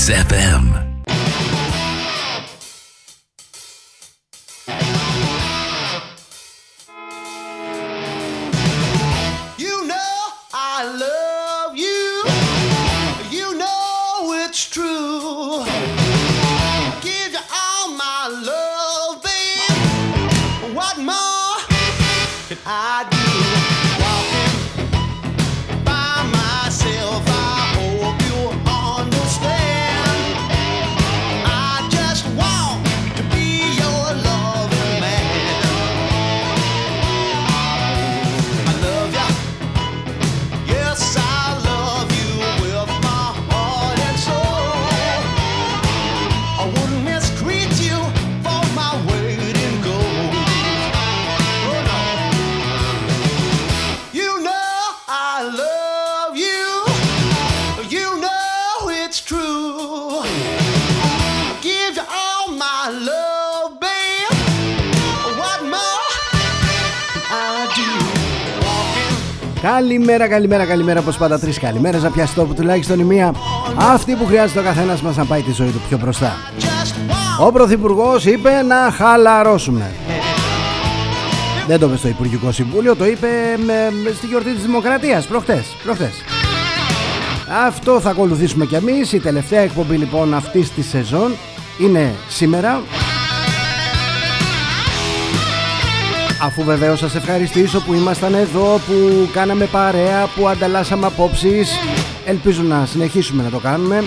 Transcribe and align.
XFM. 0.00 0.89
Καλημέρα, 69.74 70.28
καλημέρα, 70.28 70.64
καλημέρα. 70.64 71.02
Πώ 71.02 71.12
πάντα, 71.18 71.38
τρεις 71.38 71.58
καλημέρες. 71.58 72.02
Να 72.02 72.10
πιάσει 72.10 72.34
τόπο 72.34 72.54
τουλάχιστον 72.54 72.98
η 72.98 73.04
μία. 73.04 73.34
Αυτή 73.76 74.14
που 74.14 74.26
χρειάζεται 74.26 74.60
ο 74.60 74.62
καθένας 74.62 75.02
μας 75.02 75.16
να 75.16 75.24
πάει 75.24 75.42
τη 75.42 75.52
ζωή 75.52 75.70
του 75.70 75.80
πιο 75.88 75.98
μπροστά. 75.98 76.36
Ο 77.40 77.52
Πρωθυπουργός 77.52 78.24
είπε 78.24 78.62
να 78.62 78.90
χαλαρώσουμε. 78.90 79.90
Δεν 81.66 81.78
το 81.78 81.86
είπε 81.86 81.96
στο 81.96 82.08
Υπουργικό 82.08 82.52
Συμβούλιο, 82.52 82.96
το 82.96 83.06
είπε 83.06 83.28
με, 83.66 83.92
στη 84.16 84.26
γιορτή 84.26 84.52
της 84.52 84.62
Δημοκρατίας 84.62 85.26
προχτές, 85.26 85.76
προχτές. 85.84 86.22
Αυτό 87.66 88.00
θα 88.00 88.10
ακολουθήσουμε 88.10 88.64
κι 88.64 88.74
εμείς. 88.74 89.12
Η 89.12 89.20
τελευταία 89.20 89.60
εκπομπή 89.60 89.96
λοιπόν 89.96 90.34
αυτής 90.34 90.70
της 90.72 90.88
σεζόν 90.88 91.34
είναι 91.78 92.14
σήμερα. 92.28 92.80
Αφού 96.42 96.64
βεβαίως 96.64 96.98
σας 96.98 97.14
ευχαριστήσω 97.14 97.80
που 97.80 97.94
ήμασταν 97.94 98.34
εδώ, 98.34 98.80
που 98.86 99.28
κάναμε 99.32 99.66
παρέα, 99.66 100.28
που 100.36 100.48
ανταλλάσσαμε 100.48 101.06
απόψεις 101.06 101.78
Ελπίζω 102.24 102.62
να 102.62 102.86
συνεχίσουμε 102.86 103.42
να 103.42 103.50
το 103.50 103.58
κάνουμε. 103.58 104.04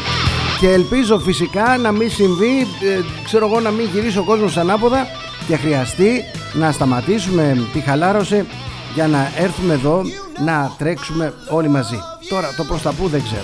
Και 0.59 0.69
ελπίζω 0.69 1.19
φυσικά 1.19 1.77
να 1.77 1.91
μην 1.91 2.09
συμβεί, 2.09 2.67
ε, 2.81 2.99
ξέρω 3.23 3.45
εγώ 3.45 3.59
να 3.59 3.69
μην 3.71 3.89
γυρίσει 3.93 4.17
ο 4.17 4.23
κόσμος 4.23 4.57
ανάποδα 4.57 5.07
Και 5.47 5.55
χρειαστεί 5.55 6.23
να 6.53 6.71
σταματήσουμε 6.71 7.67
τη 7.73 7.79
χαλάρωση 7.79 8.45
για 8.93 9.07
να 9.07 9.31
έρθουμε 9.37 9.73
εδώ 9.73 10.01
να 10.45 10.71
τρέξουμε 10.77 11.33
όλοι 11.49 11.69
μαζί. 11.69 11.99
Τώρα 12.29 12.53
το 12.57 12.63
προς 12.63 12.81
τα 12.81 12.93
που 12.93 13.07
δεν 13.07 13.23
ξέρω. 13.23 13.43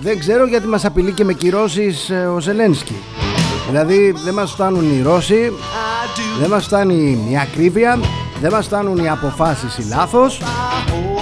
Δεν 0.00 0.18
ξέρω 0.18 0.46
γιατί 0.46 0.66
μας 0.66 0.84
απειλεί 0.84 1.12
και 1.12 1.24
με 1.24 1.32
κυρώσεις 1.32 2.10
ε, 2.10 2.26
ο 2.26 2.40
Ζελένσκι 2.40 2.94
Δηλαδή 3.66 4.14
δεν 4.24 4.34
μας 4.34 4.52
φτάνουν 4.52 4.98
οι 4.98 5.02
Ρώσοι 5.02 5.52
Δεν 6.40 6.50
μας 6.50 6.64
φτάνει 6.64 7.26
η 7.30 7.38
ακρίβεια 7.38 7.98
Δεν 8.40 8.52
μας 8.52 8.66
φτάνουν 8.66 8.96
οι 8.96 9.08
αποφάσεις 9.08 9.78
οι 9.78 9.88
λάθος. 9.88 10.40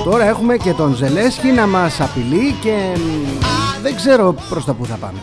Τώρα 0.04 0.24
έχουμε 0.24 0.56
και 0.56 0.72
τον 0.72 0.94
Ζελέσκι 0.94 1.46
να 1.46 1.66
μας 1.66 2.00
απειλεί 2.00 2.54
Και 2.60 2.98
δεν 3.82 3.96
ξέρω 3.96 4.34
προς 4.48 4.64
τα 4.64 4.72
που 4.72 4.86
θα 4.86 4.96
πάμε. 4.96 5.18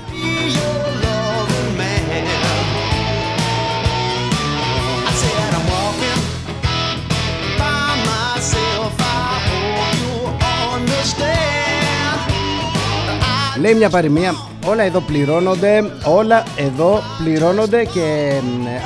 Λέει 13.62 13.74
μια 13.74 13.90
παροιμία 13.90 14.51
Όλα 14.66 14.84
εδώ 14.84 15.00
πληρώνονται 15.00 15.92
Όλα 16.06 16.44
εδώ 16.56 17.00
πληρώνονται 17.24 17.86
Και 17.86 18.34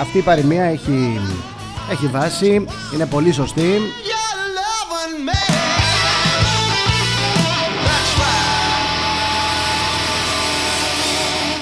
αυτή 0.02 0.18
η 0.18 0.22
παροιμία 0.22 0.64
έχει, 0.64 1.20
έχει 1.92 2.08
βάση 2.08 2.66
Είναι 2.94 3.06
πολύ 3.06 3.32
σωστή. 3.32 3.64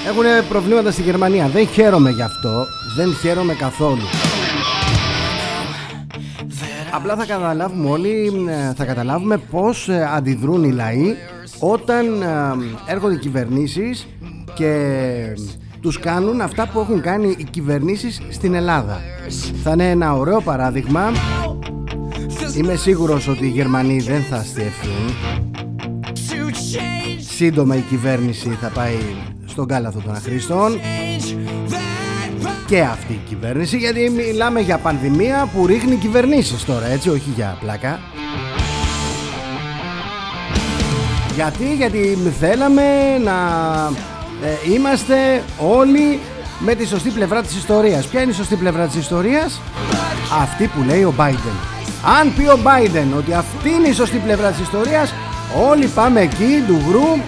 Έχουν 0.06 0.48
προβλήματα 0.48 0.90
στη 0.90 1.02
Γερμανία. 1.02 1.48
Δεν 1.48 1.66
χαίρομαι 1.66 2.10
γι' 2.10 2.22
αυτό. 2.22 2.66
Δεν 2.96 3.14
χαίρομαι 3.14 3.54
καθόλου. 3.54 4.02
Απλά 6.90 7.16
θα 7.16 7.24
καταλάβουμε 7.24 7.90
όλοι 7.90 8.32
Θα 8.76 8.84
καταλάβουμε 8.84 9.36
πως 9.36 9.88
ε, 9.88 10.08
αντιδρούν 10.14 10.64
οι 10.64 10.72
λαοί 10.72 11.16
όταν 11.72 12.22
έρχονται 12.86 13.14
οι 13.14 13.18
κυβερνήσεις 13.18 14.06
και 14.54 14.92
τους 15.80 15.98
κάνουν 15.98 16.40
αυτά 16.40 16.68
που 16.68 16.80
έχουν 16.80 17.00
κάνει 17.00 17.34
οι 17.38 17.44
κυβερνήσεις 17.44 18.20
στην 18.30 18.54
Ελλάδα. 18.54 19.00
Θα 19.62 19.70
είναι 19.72 19.90
ένα 19.90 20.14
ωραίο 20.14 20.40
παράδειγμα. 20.40 21.12
Είμαι 22.56 22.74
σίγουρος 22.74 23.28
ότι 23.28 23.44
οι 23.44 23.48
Γερμανοί 23.48 24.00
δεν 24.00 24.22
θα 24.22 24.36
αστιευθούν. 24.36 25.14
Σύντομα 27.18 27.76
η 27.76 27.80
κυβέρνηση 27.80 28.48
θα 28.48 28.68
πάει 28.68 28.96
στον 29.44 29.66
κάλαθο 29.66 30.00
των 30.00 30.14
αχρήστων 30.14 30.80
και 32.66 32.80
αυτή 32.80 33.12
η 33.12 33.20
κυβέρνηση 33.28 33.76
γιατί 33.76 34.10
μιλάμε 34.10 34.60
για 34.60 34.78
πανδημία 34.78 35.48
που 35.54 35.66
ρίχνει 35.66 35.96
κυβερνήσεις 35.96 36.64
τώρα 36.64 36.86
έτσι 36.86 37.08
όχι 37.08 37.30
για 37.34 37.56
πλάκα 37.60 38.00
Γιατί, 41.34 41.74
γιατί 41.74 42.18
θέλαμε 42.40 42.82
να 43.24 43.36
ε, 44.42 44.72
είμαστε 44.72 45.42
όλοι 45.58 46.20
με 46.58 46.74
τη 46.74 46.86
σωστή 46.86 47.10
πλευρά 47.10 47.42
της 47.42 47.56
ιστορίας. 47.56 48.06
Ποια 48.06 48.20
είναι 48.22 48.30
η 48.30 48.34
σωστή 48.34 48.56
πλευρά 48.56 48.86
της 48.86 48.96
ιστορίας; 48.96 49.60
Αυτή 50.42 50.66
που 50.66 50.82
λέει 50.86 51.02
ο 51.02 51.14
Biden. 51.18 51.56
Αν 52.20 52.34
πει 52.36 52.42
ο 52.42 52.58
Biden 52.64 53.16
ότι 53.18 53.32
αυτή 53.32 53.68
είναι 53.68 53.88
η 53.88 53.92
σωστή 53.92 54.16
πλευρά 54.16 54.50
της 54.50 54.60
ιστορίας, 54.60 55.14
όλοι 55.68 55.86
πάμε 55.86 56.20
εκεί, 56.20 56.64
του 56.66 56.80
γρου. 56.88 57.22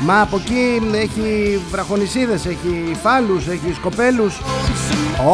Μα 0.00 0.20
από 0.20 0.36
εκεί 0.36 0.80
έχει 0.94 1.60
βραχονισίδες, 1.70 2.46
έχει 2.46 2.96
φάλους, 3.02 3.48
έχει 3.48 3.74
σκοπέλους. 3.74 4.40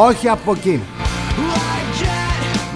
Όχι 0.07 0.29
από 0.29 0.53
εκεί. 0.53 0.81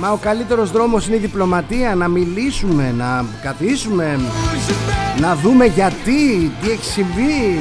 Μα 0.00 0.10
ο 0.10 0.16
καλύτερος 0.16 0.70
δρόμος 0.70 1.06
είναι 1.06 1.16
η 1.16 1.19
διπλωματία 1.19 1.94
Να 1.94 2.09
μιλήσουμε, 2.09 2.94
να 2.97 3.25
καθίσουμε 3.42 4.20
Να 5.20 5.36
δούμε 5.36 5.64
γιατί 5.64 6.53
Τι 6.62 6.70
έχει 6.70 6.84
συμβεί. 6.84 7.59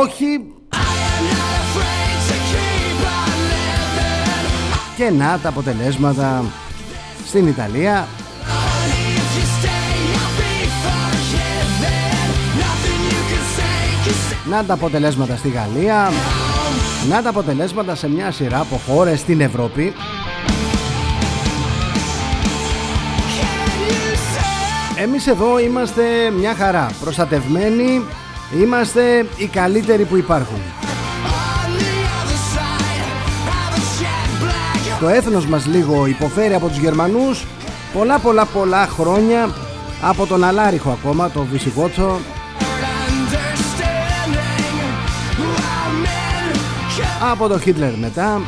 Όχι. 0.00 0.52
Και 4.96 5.10
να 5.10 5.38
τα 5.42 5.48
αποτελέσματα. 5.48 6.44
Στην 7.26 7.46
Ιταλία. 7.46 8.06
Να 14.50 14.64
τα 14.64 14.74
αποτελέσματα 14.74 15.36
στη 15.36 15.48
Γαλλία. 15.48 16.10
Να 17.08 17.22
τα 17.22 17.28
αποτελέσματα 17.28 17.94
σε 17.94 18.08
μια 18.08 18.30
σειρά 18.30 18.60
από 18.60 18.80
χώρες 18.86 19.20
στην 19.20 19.40
Ευρώπη 19.40 19.92
Εμείς 25.02 25.26
εδώ 25.26 25.58
είμαστε 25.58 26.02
μια 26.38 26.54
χαρά. 26.54 26.90
Προστατευμένοι 27.00 28.02
Είμαστε 28.60 29.26
οι 29.36 29.46
καλύτεροι 29.46 30.04
που 30.04 30.16
υπάρχουν. 30.16 30.58
Το 35.00 35.08
έθνος 35.08 35.46
μας 35.46 35.66
λίγο 35.66 36.06
υποφέρει 36.06 36.54
από 36.54 36.68
τους 36.68 36.78
Γερμανούς. 36.78 37.46
Πολλά 37.92 38.18
πολλά 38.18 38.44
πολλά 38.44 38.86
χρόνια 38.86 39.48
Από 40.02 40.26
τον 40.26 40.44
Αλάριχο 40.44 40.90
ακόμα 40.90 41.30
Το 41.30 41.44
Βυσιγότσο. 41.44 42.18
Από 47.30 47.48
τον 47.48 47.60
Χίτλερ 47.60 47.98
μετά. 47.98 48.40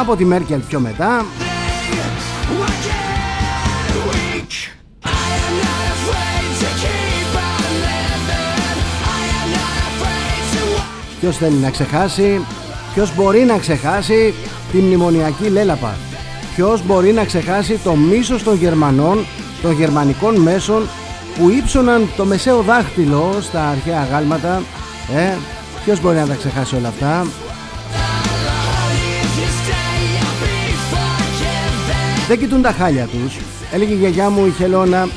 Από 0.00 0.16
τη 0.16 0.24
Μέρκελ 0.24 0.60
πιο 0.60 0.80
μετά 0.80 1.24
Ποιος 11.22 11.36
θέλει 11.36 11.56
να 11.56 11.70
ξεχάσει 11.70 12.40
Ποιος 12.94 13.14
μπορεί 13.14 13.40
να 13.44 13.58
ξεχάσει 13.58 14.34
τη 14.72 14.78
μνημονιακή 14.78 15.44
λέλαπα. 15.44 15.96
Ποιος 16.54 16.86
μπορεί 16.86 17.12
να 17.12 17.24
ξεχάσει 17.24 17.78
το 17.84 17.94
μίσος 17.94 18.42
των 18.42 18.56
Γερμανών 18.56 19.26
των 19.62 19.72
γερμανικών 19.72 20.36
μέσων 20.40 20.88
που 21.38 21.50
ύψωναν 21.50 22.08
το 22.16 22.24
μεσαίο 22.24 22.62
δάχτυλο 22.62 23.38
στα 23.40 23.68
αρχαία 23.68 24.04
γάλματα. 24.04 24.62
Ε, 25.16 25.36
Ποιος 25.84 26.00
μπορεί 26.00 26.16
να 26.16 26.26
τα 26.26 26.34
ξεχάσει 26.34 26.76
όλα 26.76 26.88
αυτά. 26.88 27.26
Δεν 32.28 32.38
κοιτούν 32.38 32.62
τα 32.62 32.72
χάλια 32.72 33.06
τους. 33.06 33.36
Έλεγε 33.72 33.92
η 33.92 33.96
γιαγιά 33.96 34.30
μου 34.30 34.46
η 34.46 34.50
Χελώνα 34.50 35.08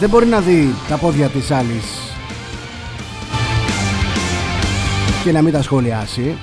Δεν 0.00 0.08
μπορεί 0.08 0.26
να 0.26 0.40
δει 0.40 0.74
τα 0.88 0.96
πόδια 0.96 1.26
της 1.26 1.50
άλλης 1.50 1.99
Και 5.24 5.32
να 5.32 5.42
μην 5.42 5.52
τα 5.52 5.62
σχολιάσει. 5.62 6.36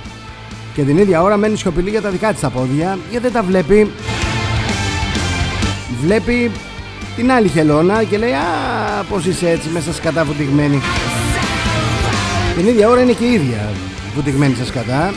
Και 0.73 0.81
την 0.81 0.97
ίδια 0.97 1.21
ώρα 1.21 1.37
μένει 1.37 1.57
σιωπηλή 1.57 1.89
για 1.89 2.01
τα 2.01 2.09
δικά 2.09 2.31
της 2.31 2.39
τα 2.39 2.49
πόδια 2.49 2.97
Γιατί 3.09 3.23
δεν 3.23 3.33
τα 3.33 3.43
βλέπει. 3.43 3.91
Βλέπει 6.01 6.51
την 7.15 7.31
άλλη 7.31 7.47
χελώνα 7.47 8.03
και 8.03 8.17
λέει 8.17 8.31
Α, 8.31 9.03
πως 9.09 9.25
είσαι 9.25 9.49
έτσι 9.49 9.69
μέσα 9.69 9.93
σκατά 9.93 10.23
βουτυγμένη 10.23 10.81
Την 12.55 12.67
ίδια 12.67 12.89
ώρα 12.89 13.01
είναι 13.01 13.11
και 13.11 13.25
η 13.25 13.33
ίδια 13.33 13.69
βουτυγμένη 14.15 14.55
σε 14.55 14.65
σκατά. 14.65 15.13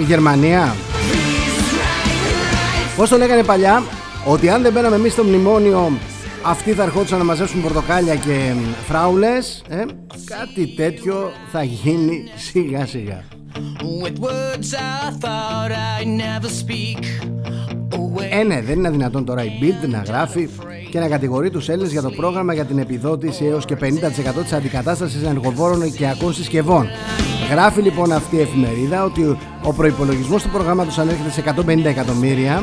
Η 0.00 0.04
Γερμανία. 0.04 0.74
Πώς 2.96 3.08
το 3.08 3.16
λέγανε 3.16 3.42
παλιά; 3.42 3.82
Ότι 4.24 4.48
αν 4.48 4.62
δεν 4.62 4.72
μπαίναμε 4.72 4.96
εμείς 4.96 5.12
στο 5.12 5.24
μνημόνιο 5.24 5.92
Αυτοί 6.44 6.72
θα 6.72 6.82
ερχόντουσαν 6.82 7.18
να 7.18 7.24
μαζέψουν 7.24 7.62
πορτοκάλια 7.62 8.14
και 8.14 8.54
φράουλες 8.86 9.62
ε, 9.68 9.84
Κάτι 10.24 10.66
τέτοιο 10.76 11.30
θα 11.52 11.62
γίνει 11.62 12.24
σιγά 12.36 12.86
σιγά. 12.86 13.24
With 14.02 14.18
words 14.20 14.74
I 14.74 15.10
thought 15.22 15.70
I'd 15.70 16.06
never 16.06 16.48
speak. 16.48 17.04
Ε, 18.30 18.42
ναι, 18.42 18.60
δεν 18.60 18.78
είναι 18.78 18.90
δυνατόν 18.90 19.24
τώρα 19.24 19.44
η 19.44 19.50
Bild 19.60 19.88
να 19.88 19.98
γράφει 19.98 20.48
και 20.90 20.98
να 20.98 21.08
κατηγορεί 21.08 21.50
τους 21.50 21.68
Έλληνες 21.68 21.92
για 21.92 22.02
το 22.02 22.10
πρόγραμμα 22.10 22.54
για 22.54 22.64
την 22.64 22.78
επιδότηση 22.78 23.44
έως 23.44 23.64
και 23.64 23.76
50% 23.80 23.84
της 24.42 24.52
αντικατάστασης 24.52 25.22
ενεργοβόρων 25.22 25.82
οικιακών 25.82 26.34
συσκευών. 26.34 26.88
Γράφει 27.50 27.80
λοιπόν 27.80 28.12
αυτή 28.12 28.36
η 28.36 28.40
εφημερίδα 28.40 29.04
ότι 29.04 29.36
ο 29.62 29.72
προϋπολογισμός 29.72 30.42
του 30.42 30.48
προγράμματος 30.48 30.98
ανέρχεται 30.98 31.30
σε 31.30 31.54
150 31.66 31.84
εκατομμύρια 31.84 32.62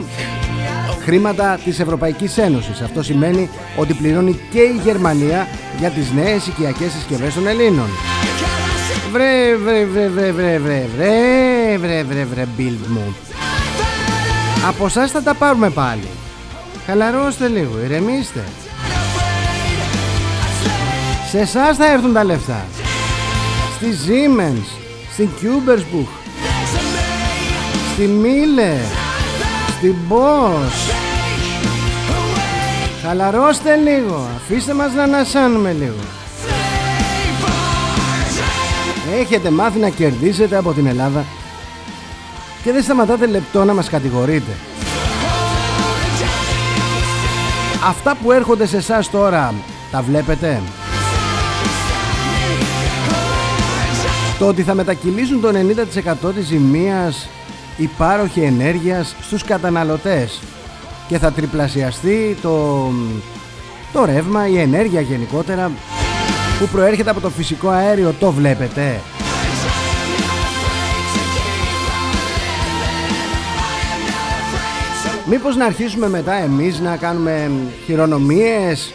χρήματα 1.02 1.60
της 1.64 1.80
Ευρωπαϊκής 1.80 2.38
Ένωσης. 2.38 2.82
Αυτό 2.82 3.04
σημαίνει 3.04 3.50
ότι 3.76 3.94
πληρώνει 3.94 4.40
και 4.52 4.60
η 4.60 4.82
Γερμανία 4.84 5.48
για 5.80 5.90
τις 5.90 6.12
νέες 6.12 6.48
οικιακές 6.48 6.92
συσκευές 6.92 7.34
των 7.34 7.48
Ελλήνων. 7.48 7.88
Βρε 9.12 9.56
βρε 9.64 9.86
βρε 9.86 10.08
βρε 10.08 10.32
βρε 10.32 10.58
βρε 10.58 10.88
βρε 10.96 11.78
βρε 11.78 12.04
βρε 12.04 12.24
βρε 12.24 12.48
Bild 12.58 12.88
μου. 12.88 13.16
Από 14.68 14.86
εσά 14.86 15.08
θα 15.08 15.22
τα 15.22 15.34
πάρουμε 15.34 15.70
πάλι. 15.70 16.08
Χαλαρώστε 16.86 17.48
λίγο, 17.48 17.80
ηρεμήστε. 17.84 18.44
Σε 21.30 21.40
εσά 21.40 21.74
θα 21.74 21.92
έρθουν 21.92 22.14
τα 22.14 22.24
λεφτά. 22.24 22.66
Στη 23.76 23.88
Siemens, 24.06 24.68
στην 25.14 25.30
Kubersbuch, 25.42 26.14
στη 27.94 28.10
Miele, 28.24 29.09
στην 29.80 29.96
Bosch. 30.10 30.94
Χαλαρώστε 33.06 33.76
λίγο, 33.76 34.28
αφήστε 34.36 34.74
μας 34.74 34.94
να 34.94 35.04
ανασάνουμε 35.04 35.72
λίγο. 35.72 36.04
Έχετε 39.20 39.50
μάθει 39.50 39.80
να 39.80 39.90
κερδίσετε 39.90 40.58
από 40.58 40.74
την 40.74 40.86
Ελλάδα 40.88 41.26
και 42.64 42.72
δεν 42.72 42.84
σταματάτε 42.84 43.26
λεπτό 43.28 43.64
να 43.64 43.74
μας 43.74 43.90
κατηγορείτε. 43.90 44.52
Αυτά 47.88 48.16
που 48.24 48.32
έρχονται 48.32 48.66
σε 48.66 48.78
εσάς 48.78 49.10
τώρα 49.10 49.54
τα 49.92 50.02
βλέπετε; 50.02 50.62
Το 54.40 54.48
ότι 54.48 54.64
θα 54.64 54.74
μετακυλήσουν 54.74 55.42
το 55.42 55.52
90% 56.28 56.34
της 56.36 56.46
ζημίας 56.46 57.30
η 57.80 57.90
πάροχη 57.98 58.42
ενέργειας 58.42 59.16
στους 59.22 59.44
καταναλωτές 59.44 60.42
και 61.08 61.18
θα 61.18 61.32
τριπλασιαστεί 61.32 62.38
το, 62.42 62.86
το 63.94 64.06
ρεύμα, 64.06 64.48
η 64.48 64.60
ενέργεια 64.60 65.02
γενικότερα 65.02 65.72
που 66.60 66.68
προέρχεται 66.68 67.10
από 67.10 67.20
το 67.20 67.30
φυσικό 67.30 67.70
αέριο 67.70 68.14
το 68.20 68.32
βλέπετε. 68.32 69.02
Μήπως 75.26 75.56
να 75.56 75.66
αρχίσουμε 75.66 76.10
μετά 76.10 76.34
εμείς 76.34 76.80
να 76.80 76.98
κάνουμε 76.98 77.52
χειρονομίες 77.86 78.94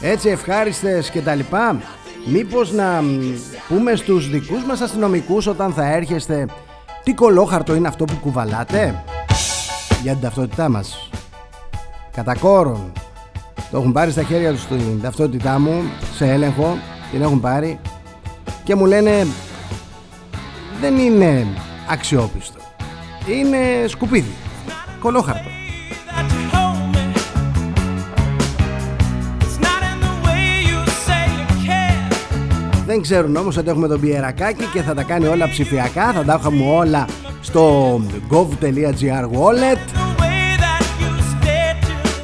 έτσι 0.00 0.28
ευχάριστες 0.28 1.10
και 1.10 1.20
τα 1.20 1.34
λοιπά; 1.34 1.80
Μήπως 2.24 2.72
να 2.72 3.04
πούμε 3.68 3.94
στους 3.94 4.30
δικούς 4.30 4.64
μας 4.64 4.80
αστυνομικούς 4.80 5.46
όταν 5.46 5.72
θα 5.72 5.92
έρχεστε 5.92 6.46
Τι 7.02 7.14
κολόχαρτο 7.14 7.74
είναι 7.74 7.88
αυτό 7.88 8.04
που 8.04 8.14
κουβαλάτε; 8.20 9.04
Για 10.02 10.12
την 10.12 10.20
ταυτότητά 10.20 10.68
μας. 10.68 11.10
Κατά 12.12 12.36
κόρον. 12.36 12.92
Το 13.70 13.78
έχουν 13.78 13.92
πάρει 13.92 14.10
στα 14.10 14.22
χέρια 14.22 14.52
τους 14.52 14.66
την 14.66 15.00
ταυτότητά 15.02 15.58
μου 15.58 15.82
Σε 16.14 16.30
έλεγχο 16.30 16.78
Την 17.10 17.22
έχουν 17.22 17.40
πάρει 17.40 17.78
Και 18.64 18.74
μου 18.74 18.86
λένε 18.86 19.26
Δεν 20.80 20.96
είναι 20.96 21.46
αξιόπιστο. 21.90 22.58
Είναι 23.28 23.86
σκουπίδι. 23.86 24.32
Κολόχαρτο 25.00 25.61
Δεν 32.92 33.02
ξέρουν 33.02 33.36
όμως 33.36 33.56
ότι 33.56 33.68
έχουμε 33.68 33.88
τον 33.88 34.00
πιερακάκι 34.00 34.64
και 34.72 34.82
θα 34.82 34.94
τα 34.94 35.02
κάνει 35.02 35.26
όλα 35.26 35.48
ψηφιακά. 35.48 36.12
Θα 36.12 36.24
τα 36.24 36.32
έχουμε 36.32 36.76
όλα 36.76 37.06
στο 37.40 38.00
gov.gr 38.30 39.24
wallet. 39.24 39.78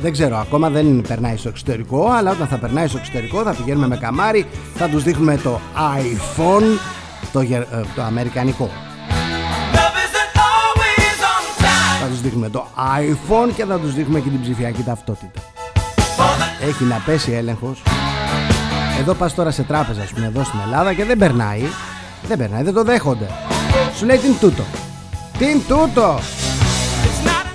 Δεν 0.00 0.12
ξέρω, 0.12 0.37
ακόμα 0.37 0.70
δεν 0.70 1.03
περνάει 1.09 1.37
στο 1.37 1.49
εξωτερικό 1.49 2.09
Αλλά 2.11 2.31
όταν 2.31 2.47
θα 2.47 2.56
περνάει 2.56 2.87
στο 2.87 2.99
εξωτερικό 2.99 3.43
θα 3.43 3.55
πηγαίνουμε 3.55 3.87
με 3.87 3.97
καμάρι 3.97 4.47
Θα 4.75 4.88
τους 4.88 5.03
δείχνουμε 5.03 5.37
το 5.37 5.60
iPhone 5.75 6.79
Το, 7.32 7.41
ε, 7.41 7.67
το 7.94 8.03
αμερικανικό. 8.03 8.70
Θα 12.01 12.06
τους 12.08 12.20
δείχνουμε 12.20 12.48
το 12.48 12.67
iPhone 12.77 13.53
Και 13.56 13.65
θα 13.65 13.79
τους 13.79 13.94
δείχνουμε 13.94 14.20
και 14.20 14.29
την 14.29 14.41
ψηφιακή 14.41 14.82
ταυτότητα. 14.82 15.41
Έχει 16.69 16.84
να 16.84 17.03
πέσει 17.06 17.32
έλεγχος 17.32 17.82
εδώ 18.98 19.14
πας 19.14 19.34
τώρα 19.34 19.50
σε 19.50 19.62
τράπεζα, 19.62 20.02
ας 20.02 20.10
πούμε, 20.10 20.26
εδώ 20.26 20.44
στην 20.44 20.58
Ελλάδα 20.64 20.94
και 20.94 21.05
δεν 21.05 21.19
περνάει. 21.19 21.62
Δεν 22.28 22.38
περνάει, 22.38 22.62
δεν 22.62 22.74
το 22.74 22.82
δέχονται. 22.82 23.26
Σου 23.96 24.06
λέει 24.06 24.17
την 24.17 24.38
τούτο. 24.40 24.62
Την 25.38 25.60
τούτο! 25.69 26.19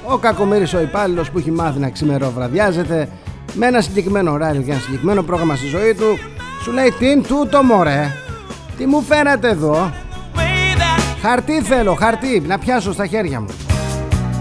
Ο 0.05 0.17
κακομύρης 0.17 0.73
ο 0.73 0.81
υπάλληλος 0.81 1.31
που 1.31 1.37
έχει 1.37 1.51
μάθει 1.51 1.79
να 1.79 1.89
ξημεροβραδιάζεται 1.89 3.09
με 3.53 3.65
ένα 3.65 3.81
συγκεκριμένο 3.81 4.31
ωράριο 4.31 4.61
και 4.61 4.71
ένα 4.71 4.79
συγκεκριμένο 4.79 5.23
πρόγραμμα 5.23 5.55
στη 5.55 5.67
ζωή 5.67 5.93
του 5.93 6.17
σου 6.61 6.71
λέει 6.71 6.93
την 6.99 7.23
τούτο 7.23 7.63
μωρέ 7.63 8.11
τι 8.77 8.85
μου 8.85 9.01
φέρατε 9.01 9.49
εδώ; 9.49 9.91
Χαρτί 11.21 11.61
θέλω 11.61 11.93
χαρτί 11.93 12.43
να 12.47 12.57
πιάσω 12.57 12.93
στα 12.93 13.05
χέρια 13.05 13.39
μου 13.39 13.47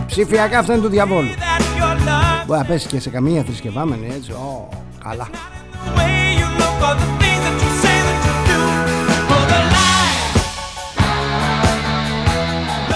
ψηφιακά 0.07 0.59
αυτά 0.59 0.73
είναι 0.73 0.83
του 0.83 0.89
διαβόλου 0.89 1.29
μπορεί 2.47 2.59
να 2.61 2.65
πέσει 2.65 2.87
και 2.89 3.01
σε 3.01 3.11
καμία 3.11 3.43
θρησκευάμενη 3.43 4.07
έτσι 4.17 4.31
Ω, 4.33 4.69
καλά 5.05 5.29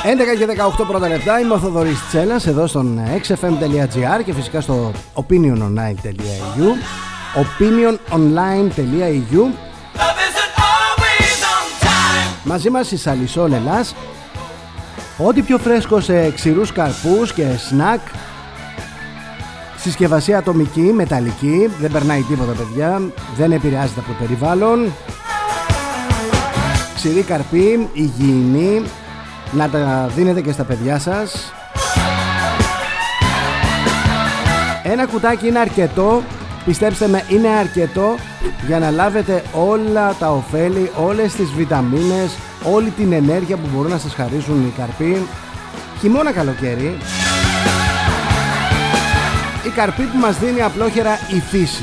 11 0.07 0.09
και 0.39 0.47
18 0.83 0.87
πρώτα 0.87 1.09
λεπτά 1.09 1.41
είμαι 1.41 1.55
ο 1.55 1.59
Θοδωρής 1.59 2.07
Τσέλας 2.09 2.47
εδώ 2.47 2.67
στον 2.67 3.01
xfm.gr 3.27 4.23
και 4.25 4.33
φυσικά 4.33 4.61
στο 4.61 4.93
opiniononline.eu 5.15 6.75
opiniononline.eu 7.35 9.51
Μαζί 12.45 12.71
μας 12.71 12.91
η 12.91 12.97
Σαλισό 12.97 13.49
Λελάς. 13.49 13.95
Ό,τι 15.19 15.43
πιο 15.43 15.59
φρέσκο 15.59 16.01
σε 16.01 16.31
ξηρούς 16.31 16.73
καρπούς 16.73 17.33
και 17.33 17.47
σνακ 17.57 18.01
Συσκευασία 19.87 20.39
ατομική, 20.39 20.81
μεταλλική, 20.81 21.71
δεν 21.81 21.93
περνάει 21.93 22.23
τίποτα 22.23 22.53
παιδιά, 22.53 23.03
δεν 23.37 23.53
επηρεάζεται 23.53 24.01
από 24.01 24.09
το 24.09 24.15
περιβάλλον. 24.19 24.93
Ξηρή 26.95 27.23
καρπή, 27.23 27.89
υγιεινή, 27.93 28.83
να 29.53 29.69
τα 29.69 30.11
δίνετε 30.17 30.41
και 30.41 30.53
στα 30.53 30.65
παιδιά 30.65 30.99
σας. 30.99 31.53
Ένα 34.83 35.07
κουτάκι 35.07 35.47
είναι 35.47 35.59
αρκετό 35.59 36.23
Πιστέψτε 36.65 37.09
με 37.09 37.25
είναι 37.29 37.49
αρκετό 37.49 38.15
για 38.67 38.79
να 38.79 38.91
λάβετε 38.91 39.43
όλα 39.53 40.15
τα 40.19 40.31
ωφέλη, 40.31 40.91
όλες 40.97 41.35
τις 41.35 41.51
βιταμίνες, 41.51 42.37
όλη 42.63 42.91
την 42.91 43.13
ενέργεια 43.13 43.57
που 43.57 43.69
μπορούν 43.75 43.91
να 43.91 43.99
σας 43.99 44.15
χαρίσουν 44.15 44.67
οι 44.67 44.73
καρποί. 44.77 45.27
Χειμώνα 46.01 46.33
καλοκαίρι. 46.33 46.99
Η 49.67 49.69
καρπή 49.69 50.03
που 50.03 50.19
μας 50.19 50.39
δίνει 50.39 50.63
απλόχερα 50.63 51.19
η 51.35 51.41
φύση. 51.41 51.83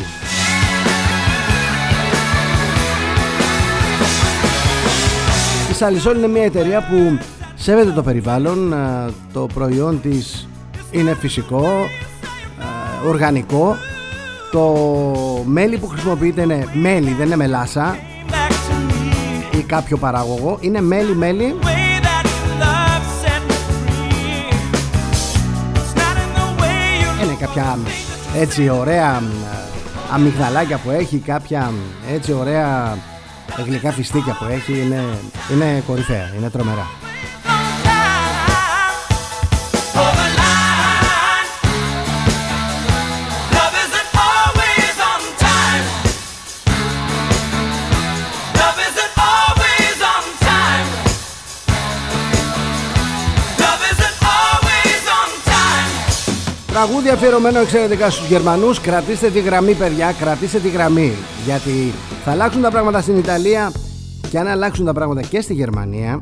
Η 5.72 5.74
Σαλισόλ 5.74 6.18
είναι 6.18 6.28
μια 6.28 6.44
εταιρεία 6.44 6.82
που 6.82 7.18
σέβεται 7.56 7.92
το 7.92 8.04
περιβάλλον, 8.04 8.76
το 9.34 9.48
προϊόν 9.54 10.02
της 10.02 10.48
είναι 10.92 11.14
φυσικό, 11.14 11.90
οργανικό 13.08 13.78
το 14.52 14.74
μέλι 15.46 15.78
που 15.78 15.88
χρησιμοποιείται 15.88 16.42
είναι 16.42 16.68
μέλι, 16.74 17.14
δεν 17.14 17.26
είναι 17.26 17.36
μελάσα 17.36 17.98
ή 19.58 19.62
κάποιο 19.62 19.98
παράγωγο. 19.98 20.58
Είναι 20.62 20.82
μέλι, 20.82 21.56
κάποια 27.54 27.78
έτσι 28.36 28.70
ωραία 28.70 29.24
αμυγδαλάκια 30.14 30.78
που 30.78 30.90
έχει, 30.90 31.18
κάποια 31.18 31.72
έτσι 32.14 32.34
ωραία 32.34 32.98
γλυκά 33.66 33.92
φιστίκια 33.92 34.38
που 34.40 34.46
έχει. 34.46 34.82
Είναι, 34.82 35.04
είναι 35.54 35.84
κορυφαία, 35.88 36.32
είναι 36.38 36.50
τρομερά. 36.50 36.88
Τραγούδι 56.74 57.10
αφιερωμένο 57.10 57.60
εξαιρετικά 57.60 58.10
στους 58.10 58.28
Γερμανούς. 58.28 58.80
Κρατήστε 58.80 59.30
τη 59.30 59.40
γραμμή 59.40 59.74
παιδιά, 59.74 60.12
κρατήστε 60.12 60.60
τη 60.60 60.70
γραμμή. 60.70 61.12
Γιατί 61.46 61.94
θα 62.24 62.32
αλλάξουν 62.32 62.62
τα 62.62 62.72
πράγματα 62.72 63.02
στην 63.02 63.18
Ιταλία 63.18 63.72
Και 64.30 64.40
αν 64.40 64.48
αλλάξουν 64.48 64.86
τα 64.86 64.94
πράγματα 64.94 65.22
και 65.22 65.42
στη 65.42 65.54
Γερμανία 65.54 66.20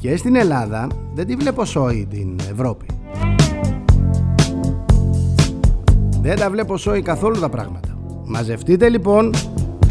Και 0.00 0.16
στην 0.16 0.36
Ελλάδα 0.36 0.86
Δεν 1.14 1.26
τη 1.26 1.34
βλέπω 1.34 1.64
σόι 1.64 2.06
την 2.10 2.36
Ευρώπη. 2.52 2.86
Δεν 6.20 6.36
τα 6.36 6.50
βλέπω 6.50 6.76
σόι 6.76 7.02
καθόλου 7.02 7.40
τα 7.40 7.48
πράγματα. 7.48 7.98
Μαζευτείτε 8.24 8.88
λοιπόν 8.88 9.34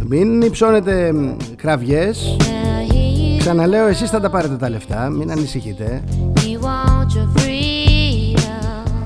Μην 0.08 0.41
υψώνετε 0.41 1.13
κραυγές. 1.55 2.38
Ξαναλέω 3.38 3.88
εσείς 3.88 4.10
θα 4.10 4.20
τα 4.20 4.29
πάρετε 4.29 4.55
τα 4.55 4.70
λεφτά 4.70 5.10
Μην 5.10 5.31
ανησυχείτε 5.31 6.03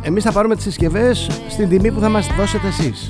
εμείς 0.05 0.23
θα 0.23 0.31
πάρουμε 0.31 0.55
τις 0.55 0.63
συσκευές 0.63 1.27
στην 1.49 1.69
τιμή 1.69 1.91
που 1.91 1.99
θα 1.99 2.09
μας 2.09 2.27
δώσετε 2.37 2.67
εσείς. 2.67 3.09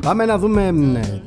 Πάμε 0.00 0.24
να 0.24 0.38
δούμε 0.38 0.70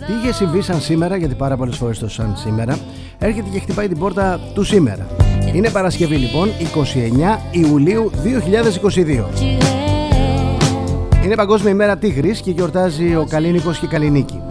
τι 0.07 0.13
είχε 0.13 0.33
συμβεί 0.33 0.61
σαν 0.61 0.81
σήμερα, 0.81 1.15
γιατί 1.15 1.35
πάρα 1.35 1.57
πολλές 1.57 1.77
φορές 1.77 1.99
το 1.99 2.09
σαν 2.09 2.35
σήμερα 2.37 2.77
έρχεται 3.17 3.49
και 3.49 3.59
χτυπάει 3.59 3.87
την 3.87 3.97
πόρτα 3.97 4.39
του 4.53 4.63
σήμερα. 4.63 5.22
Είναι 5.53 5.69
Παρασκευή 5.69 6.15
λοιπόν, 6.15 6.49
29 7.33 7.39
Ιουλίου 7.51 8.11
2022. 8.93 9.23
Είναι 11.25 11.35
Παγκόσμια 11.35 11.71
ημέρα 11.71 11.97
Τίγρης 11.97 12.41
και 12.41 12.51
γιορτάζει 12.51 13.15
ο 13.15 13.25
Καλίνικος 13.29 13.79
και 13.79 13.85
η 13.85 13.89
Καλινίκη. 13.89 14.41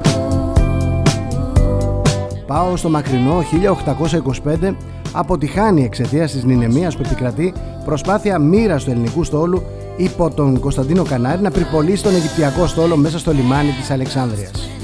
Πάω 2.47 2.76
στο 2.76 2.88
μακρινό 2.88 3.44
1825 4.44 4.75
αποτυχάνει 5.12 5.85
εξαιτίας 5.85 6.32
της 6.32 6.44
νηνεμίας 6.44 6.97
που 6.97 7.02
επικρατεί 7.04 7.52
προσπάθεια 7.85 8.38
μοίρας 8.38 8.85
του 8.85 8.90
ελληνικού 8.90 9.25
στόλου 9.25 9.62
υπό 9.97 10.30
τον 10.30 10.61
Κωνσταντίνο 10.61 11.02
Κανάρη 11.02 11.42
να 11.42 11.50
πριπολίσει 11.50 12.02
τον 12.02 12.14
Αιγυπτιακό 12.14 12.66
στόλο 12.66 12.97
μέσα 12.97 13.18
στο 13.18 13.32
λιμάνι 13.32 13.71
της 13.71 13.90
Αλεξάνδρειας. 13.90 14.82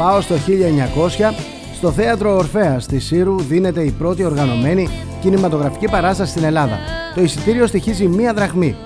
Πάω 0.00 0.20
στο 0.20 0.34
1900 0.34 1.34
στο 1.74 1.90
θέατρο 1.92 2.36
Ορφέας 2.36 2.86
της 2.86 3.04
Σύρου 3.04 3.40
δίνεται 3.40 3.82
η 3.82 3.90
πρώτη 3.90 4.24
οργανωμένη 4.24 4.88
κινηματογραφική 5.20 5.88
παράσταση 5.88 6.30
στην 6.30 6.44
Ελλάδα. 6.44 6.78
Το 7.14 7.22
εισιτήριο 7.22 7.66
στοιχίζει 7.66 8.06
μία 8.06 8.34
δραχμή. 8.34 8.76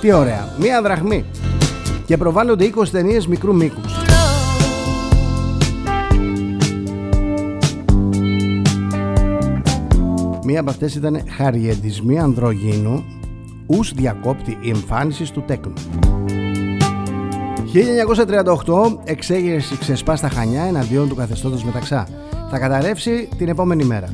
Τι 0.00 0.12
ωραία, 0.12 0.54
μία 0.58 0.82
δραχμή. 0.82 1.24
Και 2.06 2.16
προβάλλονται 2.16 2.64
20 2.64 2.88
ταινίες 2.90 3.26
μικρού 3.26 3.54
μήκους. 3.54 4.03
Μία 10.46 10.60
από 10.60 10.70
αυτές 10.70 10.94
ήταν 10.94 11.22
«Χαριεντισμοί 11.36 12.18
ανδρογίνου 12.18 13.04
ους 13.66 13.92
διακόπτη 13.92 14.58
η 14.60 14.68
εμφάνισης 14.68 15.30
του 15.30 15.44
τέκνου». 15.46 15.72
1938 17.74 18.98
εξέγερση 19.04 19.78
ξεσπά 19.78 20.16
στα 20.16 20.28
Χανιά 20.28 20.62
εναντίον 20.62 21.08
του 21.08 21.14
καθεστώτος 21.14 21.64
Μεταξά. 21.64 22.08
Θα 22.50 22.58
καταρρεύσει 22.58 23.28
την 23.36 23.48
επόμενη 23.48 23.84
μέρα. 23.84 24.08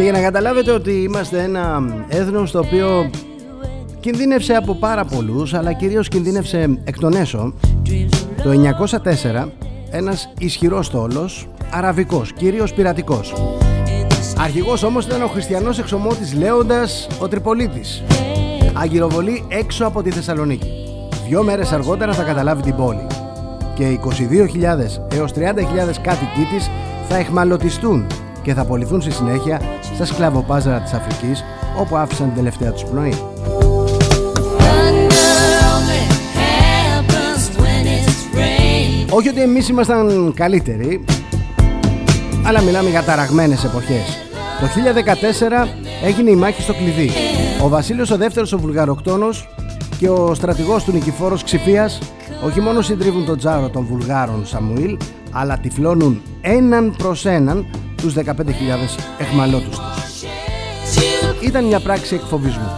Και 0.00 0.06
για 0.06 0.14
να 0.14 0.24
καταλάβετε 0.24 0.70
ότι 0.70 0.92
είμαστε 0.92 1.42
ένα 1.42 1.82
έθνος 2.08 2.50
το 2.50 2.58
οποίο 2.58 3.10
κινδύνευσε 4.00 4.54
από 4.54 4.74
πάρα 4.74 5.04
πολλούς 5.04 5.54
αλλά 5.54 5.72
κυρίως 5.72 6.08
κινδύνευσε 6.08 6.78
εκ 6.84 6.98
των 6.98 7.12
έσω 7.12 7.54
το 8.42 8.50
904 9.42 9.48
ένας 9.90 10.32
ισχυρός 10.38 10.86
στόλος 10.86 11.48
αραβικός, 11.70 12.32
κυρίως 12.32 12.74
πειρατικός. 12.74 13.34
Αρχηγός 14.38 14.82
όμως 14.82 15.04
ήταν 15.04 15.22
ο 15.22 15.26
χριστιανός 15.26 15.78
εξομότης 15.78 16.34
Λέοντας 16.34 17.06
ο 17.20 17.28
Τριπολίτης 17.28 18.02
Αγκυροβολή 18.74 19.44
έξω 19.48 19.86
από 19.86 20.02
τη 20.02 20.10
Θεσσαλονίκη. 20.10 20.70
Δυο 21.26 21.42
μέρες 21.42 21.72
αργότερα 21.72 22.12
θα 22.12 22.22
καταλάβει 22.22 22.62
την 22.62 22.76
πόλη. 22.76 23.06
Και 23.74 23.98
22.000 24.04 25.16
έως 25.16 25.32
30.000 25.32 25.42
κάτοικοι 26.02 26.46
της 26.54 26.70
θα 27.08 27.16
εχμαλωτιστούν 27.16 28.06
και 28.42 28.54
θα 28.54 28.60
απολυθούν 28.60 29.00
στη 29.00 29.10
συνέχεια 29.10 29.60
στα 30.04 30.14
σκλαβοπάζαρα 30.14 30.80
της 30.80 30.92
Αφρικής 30.92 31.44
όπου 31.78 31.96
άφησαν 31.96 32.26
την 32.26 32.36
τελευταία 32.36 32.70
τους 32.72 32.84
πνοή. 32.84 33.14
Όχι 39.10 39.28
ότι 39.28 39.40
εμείς 39.40 39.68
ήμασταν 39.68 40.32
καλύτεροι 40.36 41.04
αλλά 42.46 42.60
μιλάμε 42.60 42.90
για 42.90 43.02
ταραγμένες 43.02 43.64
εποχές. 43.64 44.18
Το 44.60 44.66
1014 44.66 45.68
έγινε 46.04 46.30
η 46.30 46.36
μάχη 46.36 46.62
στο 46.62 46.74
κλειδί. 46.74 47.10
Ο 47.62 47.68
Βασίλειος 47.68 48.10
ο 48.10 48.16
δεύτερος 48.16 48.52
ο 48.52 48.58
Βουλγαροκτόνος 48.58 49.48
και 49.98 50.08
ο 50.08 50.34
στρατηγός 50.34 50.84
του 50.84 50.92
Νικηφόρος 50.92 51.44
Ξηφίας 51.44 51.98
όχι 52.44 52.60
μόνο 52.60 52.80
συντρίβουν 52.80 53.24
τον 53.24 53.38
τζάρο 53.38 53.68
των 53.68 53.84
Βουλγάρων 53.84 54.46
Σαμουήλ 54.46 54.96
αλλά 55.30 55.58
τυφλώνουν 55.58 56.22
έναν 56.40 56.94
προς 56.98 57.26
έναν 57.26 57.66
τους 58.00 58.14
15.000 58.14 58.22
εχμαλώτους 59.18 59.78
τους. 59.78 60.24
Ήταν 61.40 61.64
μια 61.64 61.80
πράξη 61.80 62.14
εκφοβισμού. 62.14 62.70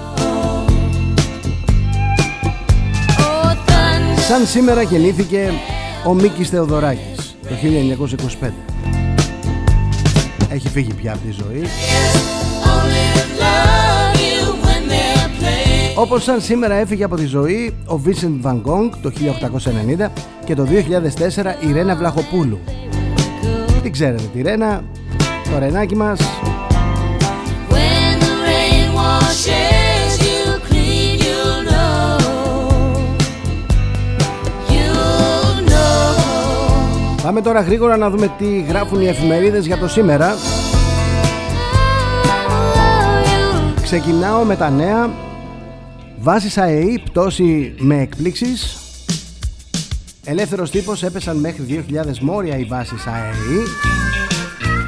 Σαν 4.29 4.47
σήμερα 4.47 4.83
γεννήθηκε 4.83 5.52
ο 6.07 6.14
Μίκης 6.14 6.49
Θεοδωράκης 6.49 7.37
το 7.43 7.55
1925. 8.43 8.49
Έχει 10.49 10.69
φύγει 10.69 10.95
πια 10.95 11.12
από 11.12 11.21
τη 11.26 11.31
ζωή. 11.31 11.62
Όπως 15.95 16.23
σαν 16.23 16.41
σήμερα 16.41 16.75
έφυγε 16.75 17.05
από 17.05 17.17
τη 17.17 17.25
ζωή 17.26 17.75
ο 17.87 18.00
Vincent 18.07 18.47
Van 18.47 18.57
Gogh 18.57 18.91
το 19.02 19.12
1890 19.99 20.09
και 20.45 20.55
το 20.55 20.67
2004 20.71 21.69
η 21.69 21.73
Ρένα 21.73 21.97
Βλαχοπούλου. 21.97 22.59
Τι 23.83 23.91
ξέρετε 23.91 24.23
τη 24.33 24.43
Ρένα, 24.43 24.85
το 25.52 25.59
ρενάκι 25.59 25.97
μας. 25.97 26.21
Πάμε 37.23 37.40
τώρα 37.40 37.61
γρήγορα 37.61 37.97
να 37.97 38.11
δούμε 38.11 38.30
τι 38.38 38.61
γράφουν 38.61 39.00
οι 39.00 39.06
εφημερίδες 39.06 39.66
για 39.66 39.78
το 39.78 39.88
σήμερα. 39.88 40.35
Ξεκινάω 43.82 44.44
με 44.44 44.56
τα 44.56 44.71
νέα. 44.71 45.11
Βάσεις 46.18 46.59
ΑΕΗ 46.59 47.02
πτώση 47.04 47.75
με 47.78 48.00
εκπλήξεις. 48.00 48.76
Ελεύθερος 50.25 50.71
τύπος 50.71 51.02
έπεσαν 51.02 51.37
μέχρι 51.37 51.85
2.000 51.90 52.18
μόρια 52.21 52.59
οι 52.59 52.64
βάσεις 52.64 53.06
ΑΕΗ 53.06 53.92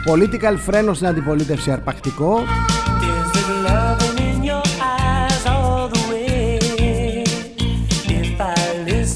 Political 0.06 0.56
φρένο 0.56 0.94
στην 0.94 1.06
αντιπολίτευση 1.06 1.70
αρπακτικό. 1.70 2.42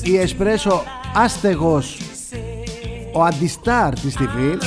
Η 0.03 0.19
Εσπρέσο 0.19 0.83
άστεγος 1.15 2.01
ο 3.13 3.23
αντιστάρ 3.23 3.95
της 3.95 4.17
TV 4.19 4.59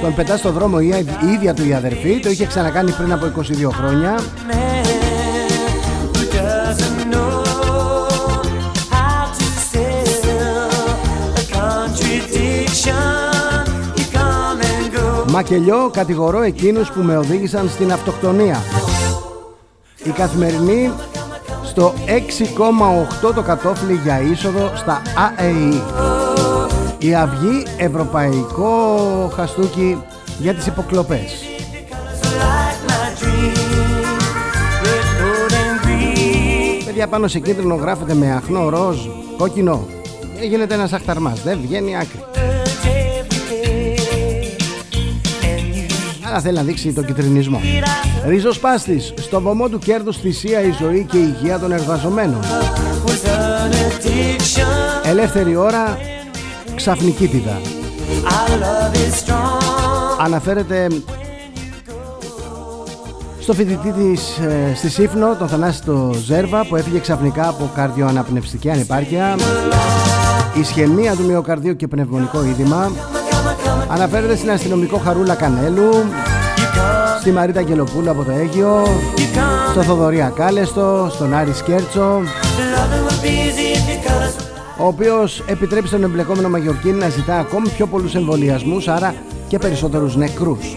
τον 0.00 0.14
πετά 0.14 0.36
στο 0.36 0.50
δρόμο 0.50 0.78
η 0.80 1.28
ίδια 1.32 1.54
του 1.54 1.68
η 1.68 1.74
αδερφή. 1.74 2.20
Το 2.20 2.30
είχε 2.30 2.46
ξανακάνει 2.46 2.92
πριν 2.92 3.12
από 3.12 3.26
22 3.26 3.70
χρόνια 3.72 4.18
Μακελιό 15.42 15.90
κατηγορώ 15.92 16.42
εκείνους 16.42 16.90
που 16.90 17.00
με 17.00 17.16
οδήγησαν 17.16 17.68
στην 17.68 17.92
αυτοκτονία. 17.92 18.62
Η 20.04 20.10
καθημερινή 20.10 20.92
στο 21.64 21.94
6,8 23.28 23.34
το 23.34 23.42
κατόφλι 23.42 24.00
για 24.02 24.20
είσοδο 24.20 24.72
στα 24.76 25.02
ΑΕΗ 25.16 25.82
Η 26.98 27.14
Αυγή 27.14 27.62
Ευρωπαϊκό 27.76 29.32
Χαστούκι 29.34 30.02
για 30.38 30.54
τις 30.54 30.66
υποκλοπές. 30.66 31.44
Παιδιά 36.84 37.06
πάνω 37.06 37.28
σε 37.28 37.38
κίτρινο 37.38 37.74
γράφεται 37.74 38.14
με 38.14 38.32
αχνό 38.32 38.68
ροζ 38.68 38.98
κόκκινο. 39.36 39.86
Γίνεται 40.40 40.74
ένας 40.74 40.92
αχταρμάς, 40.92 41.42
δεν 41.42 41.58
βγαίνει 41.62 41.96
άκρη 41.96 42.51
αλλά 46.32 46.40
θέλει 46.40 46.56
να 46.56 46.62
δείξει 46.62 46.92
τον 46.92 47.04
κυτρινισμό. 47.04 47.60
Ριζοσπάστης, 48.26 49.14
στο 49.16 49.40
βωμό 49.40 49.68
του 49.68 49.78
κέρδους 49.78 50.16
θυσία 50.16 50.60
η 50.60 50.72
ζωή 50.80 51.06
και 51.10 51.18
η 51.18 51.34
υγεία 51.36 51.58
των 51.58 51.72
εργαζομένων. 51.72 52.40
Ελεύθερη 55.04 55.56
ώρα, 55.56 55.98
ξαφνικήτητα. 56.74 57.60
Αναφέρεται 60.20 60.86
στο 63.40 63.52
φοιτητή 63.52 63.92
της 63.92 64.38
ε, 64.38 64.72
στη 64.74 64.90
Σύφνο, 64.90 65.36
τον 65.38 65.48
Θανάσιτο 65.48 66.12
Ζέρβα, 66.24 66.66
που 66.66 66.76
έφυγε 66.76 66.98
ξαφνικά 66.98 67.48
από 67.48 67.70
καρδιοαναπνευστική 67.74 68.70
ανεπάρκεια, 68.70 69.36
ισχυμία 70.60 71.14
του 71.14 71.24
μυοκαρδίου 71.24 71.76
και 71.76 71.88
πνευμονικό 71.88 72.44
είδημα, 72.44 72.90
Αναφέρεται 73.92 74.36
στην 74.36 74.50
αστυνομικό 74.50 74.96
Χαρούλα 74.98 75.34
Κανέλου 75.34 75.90
Στη 77.20 77.30
Μαρίτα 77.30 77.60
Γελοπούλου 77.60 78.10
από 78.10 78.22
το 78.24 78.30
Αίγιο 78.30 78.86
Στο 79.70 79.82
Θοδωρία 79.82 80.32
Κάλεστο 80.36 81.08
Στον 81.12 81.34
Άρη 81.34 81.52
Σκέρτσο 81.54 82.22
Ο 84.78 84.86
οποίος 84.86 85.42
επιτρέπει 85.46 85.86
στον 85.86 86.02
εμπλεκόμενο 86.02 86.48
Μαγιορκίνη 86.48 86.98
να 86.98 87.08
ζητά 87.08 87.38
ακόμη 87.38 87.68
πιο 87.68 87.86
πολλούς 87.86 88.14
εμβολιασμούς 88.14 88.88
Άρα 88.88 89.14
και 89.48 89.58
περισσότερους 89.58 90.16
νεκρούς. 90.16 90.74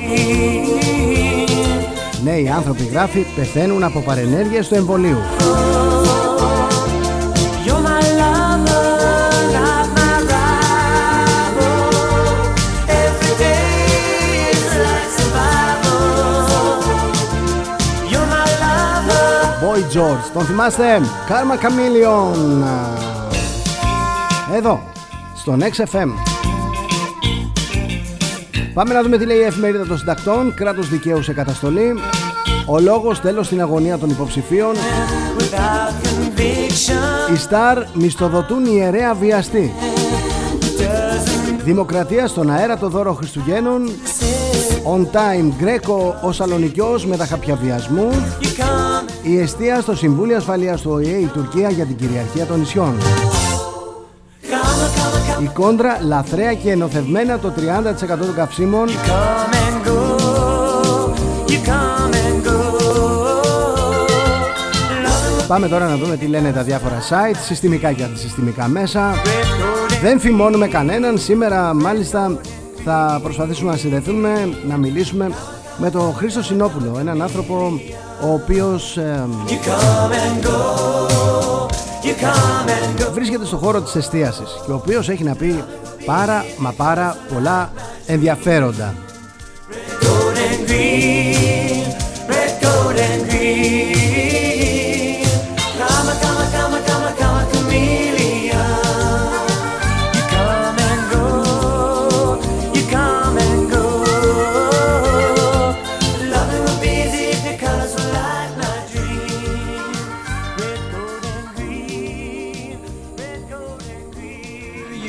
Νέοι 2.23 2.49
άνθρωποι 2.49 2.83
γράφει 2.83 3.25
πεθαίνουν 3.35 3.83
από 3.83 3.99
παρενέργειες 3.99 4.67
του 4.67 4.75
εμβολίου 4.75 5.17
Boy 19.85 19.97
George. 19.97 20.31
Τον 20.33 20.43
θυμάστε; 20.45 21.01
Karma 21.27 21.63
Chameleon. 21.63 22.65
Εδώ, 24.55 24.81
στον 25.35 25.61
XFM. 25.61 26.09
Πάμε 28.73 28.93
να 28.93 29.03
δούμε 29.03 29.17
τι 29.17 29.25
λέει 29.25 29.37
η 29.37 29.43
εφημερίδα 29.43 29.85
των 29.85 29.97
συντακτών. 29.97 30.53
Κράτος 30.53 30.89
δικαίου 30.89 31.23
σε 31.23 31.33
καταστολή. 31.33 31.93
Ο 32.65 32.79
λόγος 32.79 33.21
τέλος 33.21 33.45
στην 33.45 33.61
αγωνία 33.61 33.97
των 33.97 34.09
υποψηφίων. 34.09 34.75
Οι 37.33 37.37
Σταρ 37.37 37.77
μισθοδοτούν 37.93 38.65
ιερέα 38.65 39.13
βιαστή. 39.13 39.73
Δημοκρατία 41.63 42.27
στον 42.27 42.49
αέρα 42.51 42.77
το 42.77 42.89
δώρο 42.89 43.13
Χριστουγέννων. 43.13 43.89
On 44.87 45.01
time 45.01 45.51
Γκρέκο 45.57 46.19
ο 46.21 46.31
Σαλονικιός 46.31 47.05
με 47.05 47.17
τα 47.17 47.25
χαπιαβιασμού 47.25 48.09
Η 49.27 49.39
αιστεία 49.39 49.81
στο 49.81 49.95
Συμβούλιο 49.95 50.37
Ασφαλείας 50.37 50.81
του 50.81 50.91
ΟΗΕ 50.91 51.17
η 51.17 51.25
Τουρκία 51.33 51.69
για 51.69 51.85
την 51.85 51.95
κυριαρχία 51.95 52.45
των 52.45 52.59
νησιών. 52.59 52.97
Η 55.43 55.49
κόντρα 55.53 55.97
λαθρέα 56.01 56.53
και 56.53 56.71
ενωθευμένα 56.71 57.39
το 57.39 57.53
30% 57.57 58.07
των 58.07 58.35
καυσίμων. 58.35 58.89
Πάμε 65.47 65.67
τώρα 65.67 65.87
να 65.87 65.97
δούμε 65.97 66.17
τι 66.17 66.25
λένε 66.25 66.51
τα 66.51 66.63
διάφορα 66.63 66.99
site, 67.09 67.37
συστημικά 67.45 67.91
και 67.91 68.03
αντισυστημικά 68.03 68.67
μέσα. 68.67 69.13
Δεν 70.01 70.19
φημώνουμε 70.19 70.67
κανέναν, 70.67 71.17
σήμερα 71.17 71.73
μάλιστα 71.73 72.37
θα 72.83 73.19
προσπαθήσουμε 73.23 73.71
να 73.71 73.77
συνδεθούμε, 73.77 74.57
να 74.67 74.77
μιλήσουμε 74.77 75.29
με 75.77 75.89
τον 75.89 76.13
Χρήστο 76.13 76.43
Συνόπουλο, 76.43 76.97
έναν 76.99 77.21
άνθρωπο 77.21 77.79
ο 78.21 78.33
οποίος 78.33 78.97
ε, 78.97 79.25
βρίσκεται 83.13 83.45
στο 83.45 83.57
χώρο 83.57 83.81
της 83.81 83.95
εστίασης 83.95 84.61
και 84.65 84.71
ο 84.71 84.75
οποίος 84.75 85.09
έχει 85.09 85.23
να 85.23 85.35
πει 85.35 85.63
πάρα 86.05 86.45
μα 86.57 86.71
πάρα 86.71 87.17
πολλά 87.33 87.71
ενδιαφέροντα. 88.05 88.93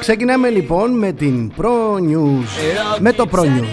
Ξεκινάμε 0.00 0.48
λοιπόν 0.48 0.98
με 0.98 1.12
την 1.12 1.52
Pro 1.56 1.94
News. 1.94 2.46
Με 2.98 3.12
το 3.12 3.26
Pro 3.32 3.40
News. 3.40 3.64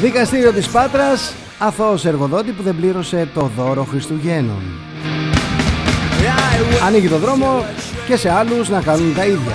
Δικαστήριο 0.00 0.52
της 0.52 0.68
Πάτρας 0.68 1.32
Αθώος 1.58 2.04
εργοδότη 2.04 2.52
που 2.52 2.62
δεν 2.62 2.76
πλήρωσε 2.76 3.28
το 3.34 3.50
δώρο 3.56 3.84
Χριστουγέννων. 3.84 4.62
Ανοίγει 6.86 7.08
το 7.08 7.18
δρόμο 7.18 7.64
και 8.06 8.16
σε 8.16 8.30
άλλους 8.30 8.68
να 8.68 8.80
κάνουν 8.80 9.14
τα 9.14 9.24
ίδια 9.24 9.52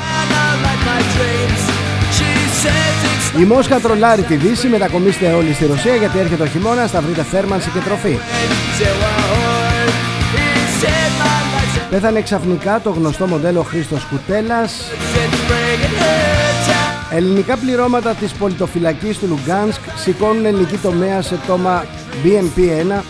η 3.40 3.44
Μόσχα 3.44 3.80
τρολάρει 3.80 4.22
τη 4.22 4.36
Δύση, 4.36 4.68
μετακομίστε 4.68 5.32
όλοι 5.32 5.54
στη 5.54 5.66
Ρωσία 5.66 5.96
γιατί 5.96 6.20
έρχεται 6.20 6.44
ο 6.44 6.46
χειμώνας, 6.46 6.92
θα 6.92 7.02
βρείτε 7.02 7.24
θέρμανση 7.24 7.70
και 7.70 7.80
τροφή. 7.80 8.18
Πέθανε 11.90 12.22
ξαφνικά 12.22 12.80
το 12.84 12.90
γνωστό 12.90 13.28
μοντέλο 13.28 13.64
Χρήστος 13.64 14.04
Κουτέλας 14.04 14.92
Ελληνικά 17.12 17.58
πληρώματα 17.58 18.14
της 18.14 18.32
πολιτοφυλακής 18.32 19.18
του 19.18 19.28
Λουγκάνσκ 19.28 19.82
σηκώνουν 19.96 20.46
ελληνική 20.46 20.78
τομέα 20.78 21.22
σε 21.22 21.40
τόμα 21.48 21.86
BMP-1 22.24 23.02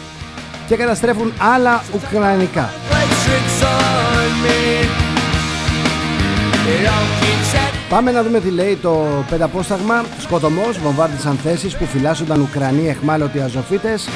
και 0.67 0.75
καταστρέφουν 0.75 1.33
άλλα 1.55 1.83
ουκρανικά. 1.95 2.69
Πάμε 7.89 8.11
να 8.11 8.23
δούμε 8.23 8.39
τι 8.39 8.49
λέει 8.49 8.75
το 8.81 9.05
πενταπόσταγμα. 9.29 10.03
Σκοτωμός, 10.19 10.79
βομβάρδισαν 10.83 11.37
θέσεις 11.43 11.75
που 11.75 11.85
φυλάσσονταν 11.85 12.41
Ουκρανοί 12.41 12.87
εχμάλωτοι 12.87 13.39
αζωφίτες. 13.39 14.07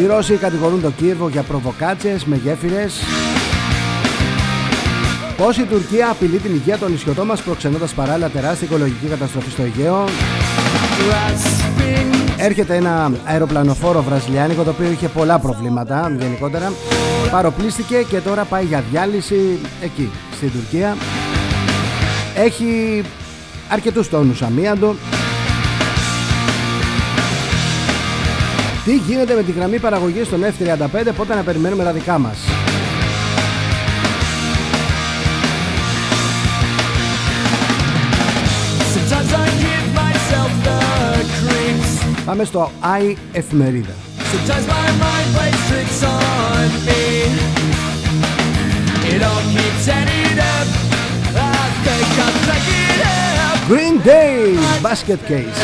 Οι 0.00 0.06
Ρώσοι 0.06 0.34
κατηγορούν 0.34 0.80
το 0.82 0.90
Κίεβο 0.90 1.28
για 1.28 1.42
προβοκάτσες 1.42 2.24
με 2.24 2.36
γέφυρες. 2.36 2.94
Πώς 5.36 5.56
η 5.56 5.62
Τουρκία 5.62 6.10
απειλεί 6.10 6.38
την 6.38 6.54
υγεία 6.54 6.78
των 6.78 6.90
νησιωτών 6.90 7.26
μας 7.26 7.42
προξενώντας 7.42 7.92
παράλληλα 7.92 8.28
τεράστια 8.28 8.66
οικολογική 8.66 9.06
καταστροφή 9.06 9.50
στο 9.50 9.62
Αιγαίο. 9.62 10.04
Έρχεται 12.36 12.76
ένα 12.76 13.12
αεροπλανοφόρο 13.24 14.02
βραζιλιάνικο 14.02 14.62
το 14.62 14.70
οποίο 14.70 14.90
είχε 14.90 15.08
πολλά 15.08 15.38
προβλήματα 15.38 16.16
γενικότερα. 16.18 16.72
Παροπλίστηκε 17.30 17.96
και 17.96 18.20
τώρα 18.20 18.44
πάει 18.44 18.64
για 18.64 18.84
διάλυση 18.90 19.58
εκεί 19.82 20.10
στην 20.36 20.52
Τουρκία. 20.52 20.96
Έχει 22.44 23.02
αρκετούς 23.68 24.08
τόνους 24.08 24.42
αμίαντο. 24.42 24.96
Τι 28.84 28.96
γίνεται 28.96 29.34
με 29.34 29.42
τη 29.42 29.52
γραμμή 29.52 29.78
παραγωγής 29.78 30.26
στον 30.26 30.44
F-35 30.44 31.12
πότε 31.16 31.34
να 31.34 31.42
περιμένουμε 31.42 31.84
τα 31.84 31.92
δικά 31.92 32.18
μας; 32.18 32.38
Πάμε 42.24 42.44
στο 42.44 42.70
I 42.82 43.14
εφημερίδα. 43.32 43.94
Green 53.68 53.96
Day 54.06 54.56
Basket 54.82 55.20
Case. 55.30 55.60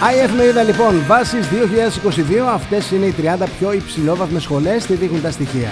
I 0.00 0.22
εφημερίδα 0.22 0.62
λοιπόν 0.62 1.02
βάσεις 1.06 1.48
2022 1.48 2.22
Αυτές 2.52 2.90
είναι 2.90 3.06
οι 3.06 3.14
30 3.40 3.44
πιο 3.58 3.72
υψηλόβαθμες 3.72 4.42
σχολές. 4.42 4.86
Τι 4.86 4.94
δείχνουν 4.94 5.22
τα 5.22 5.30
στοιχεία 5.30 5.68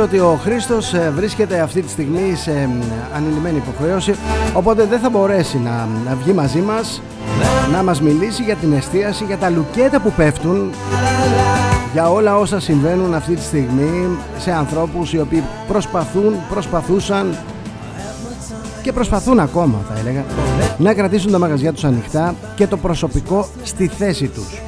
ότι 0.00 0.18
ο 0.18 0.38
Χρήστος 0.42 0.94
ε, 0.94 1.12
βρίσκεται 1.14 1.60
αυτή 1.60 1.82
τη 1.82 1.90
στιγμή 1.90 2.34
σε 2.36 2.68
ανηλυμένη 3.14 3.56
υποχρέωση 3.56 4.14
οπότε 4.54 4.84
δεν 4.84 4.98
θα 4.98 5.10
μπορέσει 5.10 5.58
να, 5.58 5.88
να 6.04 6.14
βγει 6.14 6.32
μαζί 6.32 6.60
μας 6.60 7.02
να 7.72 7.82
μας 7.82 8.00
μιλήσει 8.00 8.42
για 8.42 8.56
την 8.56 8.72
εστίαση, 8.72 9.24
για 9.24 9.36
τα 9.36 9.50
λουκέτα 9.50 10.00
που 10.00 10.12
πέφτουν 10.12 10.70
για 11.92 12.10
όλα 12.10 12.36
όσα 12.38 12.60
συμβαίνουν 12.60 13.14
αυτή 13.14 13.34
τη 13.34 13.42
στιγμή 13.42 14.18
σε 14.38 14.52
ανθρώπους 14.52 15.12
οι 15.12 15.18
οποίοι 15.18 15.42
προσπαθούν, 15.68 16.34
προσπαθούσαν 16.48 17.36
και 18.82 18.92
προσπαθούν 18.92 19.40
ακόμα 19.40 19.78
θα 19.88 19.98
έλεγα 19.98 20.24
να 20.78 20.94
κρατήσουν 20.94 21.32
τα 21.32 21.38
μαγαζιά 21.38 21.72
τους 21.72 21.84
ανοιχτά 21.84 22.34
και 22.54 22.66
το 22.66 22.76
προσωπικό 22.76 23.48
στη 23.62 23.86
θέση 23.86 24.28
τους. 24.28 24.60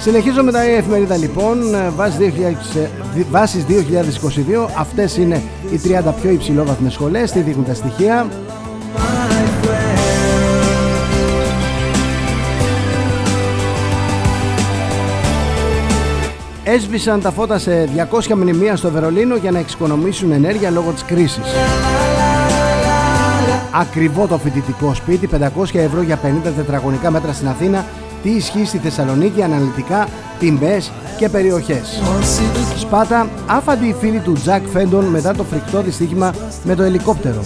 Συνεχίζω 0.00 0.42
με 0.42 0.52
τα 0.52 0.62
εφημερίδα 0.62 1.16
λοιπόν. 1.16 1.58
Βάσεις 3.30 3.64
2022 3.68 4.68
Αυτές 4.78 5.16
είναι 5.16 5.42
οι 5.72 5.80
30 5.84 6.12
πιο 6.20 6.30
υψηλόβαθμες 6.30 6.92
σχολές. 6.92 7.32
Τι 7.32 7.40
δείχνουν 7.40 7.64
τα 7.64 7.74
στοιχεία; 7.74 8.26
Έσβησαν 16.64 17.20
τα 17.20 17.30
φώτα 17.30 17.58
σε 17.58 17.88
200 18.10 18.34
μνημεία 18.34 18.76
στο 18.76 18.90
Βερολίνο 18.90 19.36
για 19.36 19.50
να 19.50 19.58
εξοικονομήσουν 19.58 20.32
ενέργεια 20.32 20.70
λόγω 20.70 20.90
της 20.90 21.04
κρίσης. 21.04 21.44
Ακριβό 23.80 24.26
το 24.26 24.38
φοιτητικό 24.38 24.94
σπίτι, 24.94 25.26
500 25.26 25.78
ευρώ 25.78 26.02
για 26.02 26.18
50 26.22 26.52
τετραγωνικά 26.56 27.10
μέτρα 27.10 27.32
στην 27.32 27.48
Αθήνα 27.48 27.84
τι 28.24 28.30
ισχύει 28.30 28.64
στη 28.64 28.78
Θεσσαλονίκη 28.78 29.42
αναλυτικά, 29.42 30.08
τιμές 30.38 30.90
και 31.18 31.28
περιοχές. 31.28 32.00
Σπάτα, 32.78 33.28
άφαντη 33.46 33.86
η 33.86 33.94
φίλη 34.00 34.18
του 34.18 34.32
Τζακ 34.32 34.66
Φέντον 34.72 35.04
μετά 35.04 35.34
το 35.34 35.44
φρικτό 35.44 35.82
δυστύχημα 35.82 36.34
με 36.64 36.74
το 36.74 36.82
ελικόπτερο. 36.82 37.44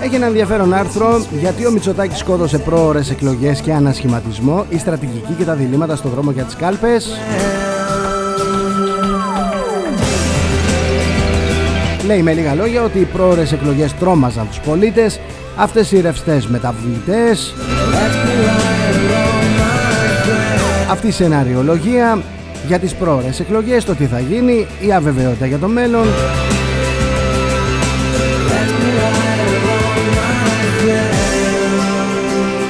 Έχει 0.00 0.14
ένα 0.14 0.26
ενδιαφέρον 0.26 0.74
άρθρο 0.74 1.24
γιατί 1.40 1.66
ο 1.66 1.70
Μητσοτάκης 1.70 2.18
σκότωσε 2.18 2.58
πρόορες 2.58 3.10
εκλογές 3.10 3.60
και 3.60 3.72
ανασχηματισμό, 3.72 4.64
η 4.68 4.78
στρατηγική 4.78 5.32
και 5.32 5.44
τα 5.44 5.54
διλήμματα 5.54 5.96
στο 5.96 6.08
δρόμο 6.08 6.30
για 6.30 6.44
τις 6.44 6.56
κάλπες. 6.56 7.08
Λέει 12.06 12.22
με 12.22 12.32
λίγα 12.32 12.54
λόγια 12.54 12.82
ότι 12.82 12.98
οι 12.98 13.04
πρόορες 13.04 13.52
εκλογές 13.52 13.94
τρόμαζαν 13.94 14.48
τους 14.48 14.60
πολίτες, 14.60 15.20
αυτές 15.56 15.92
οι 15.92 16.00
ρευστές 16.00 16.46
μεταβλητές, 16.46 17.54
αυτή 20.90 21.06
η 21.06 21.10
σενάριολογία 21.10 22.22
για 22.66 22.78
τις 22.78 22.94
πρόορες 22.94 23.40
εκλογές, 23.40 23.84
το 23.84 23.94
τι 23.94 24.04
θα 24.04 24.20
γίνει, 24.20 24.66
η 24.80 24.92
αβεβαιότητα 24.92 25.46
για 25.46 25.58
το 25.58 25.68
μέλλον. 25.68 26.06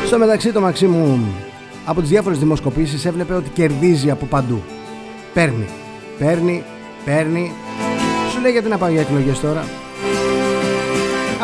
Στο 0.07 0.19
μεταξύ 0.19 0.53
το 0.53 0.61
Μαξίμου 0.61 1.27
από 1.85 2.01
τις 2.01 2.11
διάφορες 2.11 2.39
δημοσκοπήσεις 2.39 3.05
έβλεπε 3.05 3.35
ότι 3.35 3.49
κερδίζει 3.49 4.11
από 4.11 4.27
παντού. 4.27 4.63
Παίρνει, 5.35 5.67
παίρνει, 6.19 6.63
παίρνει 7.05 7.53
λέει 8.47 8.55
γιατί 8.55 8.71
να 8.71 8.79
πάω 8.79 8.89
για 8.89 9.01
εκλογές 9.01 9.41
τώρα; 9.41 9.65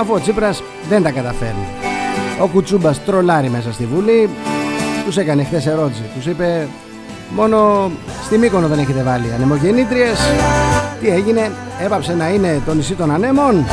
Αφού 0.00 0.14
ο 0.14 0.20
Τσίπρας 0.20 0.62
δεν 0.88 1.02
τα 1.02 1.10
καταφέρνει. 1.10 1.66
Ο 2.40 2.46
Κουτσούμπας 2.46 3.04
τρολάρει 3.04 3.48
μέσα 3.48 3.72
στη 3.72 3.86
Βουλή. 3.86 4.28
Τους 5.04 5.16
έκανε 5.16 5.44
χθες 5.44 5.66
ερώτηση. 5.66 6.02
Τους 6.14 6.26
είπε 6.26 6.68
μόνο 7.30 7.90
στη 8.24 8.38
Μύκονο 8.38 8.66
δεν 8.66 8.78
έχετε 8.78 9.02
βάλει 9.02 9.32
ανεμογεννήτριες. 9.34 10.18
Τι 11.00 11.08
έγινε; 11.08 11.50
Έπαψε 11.84 12.14
να 12.14 12.28
είναι 12.28 12.60
το 12.66 12.74
νησί 12.74 12.94
των 12.94 13.10
ανέμων 13.10 13.64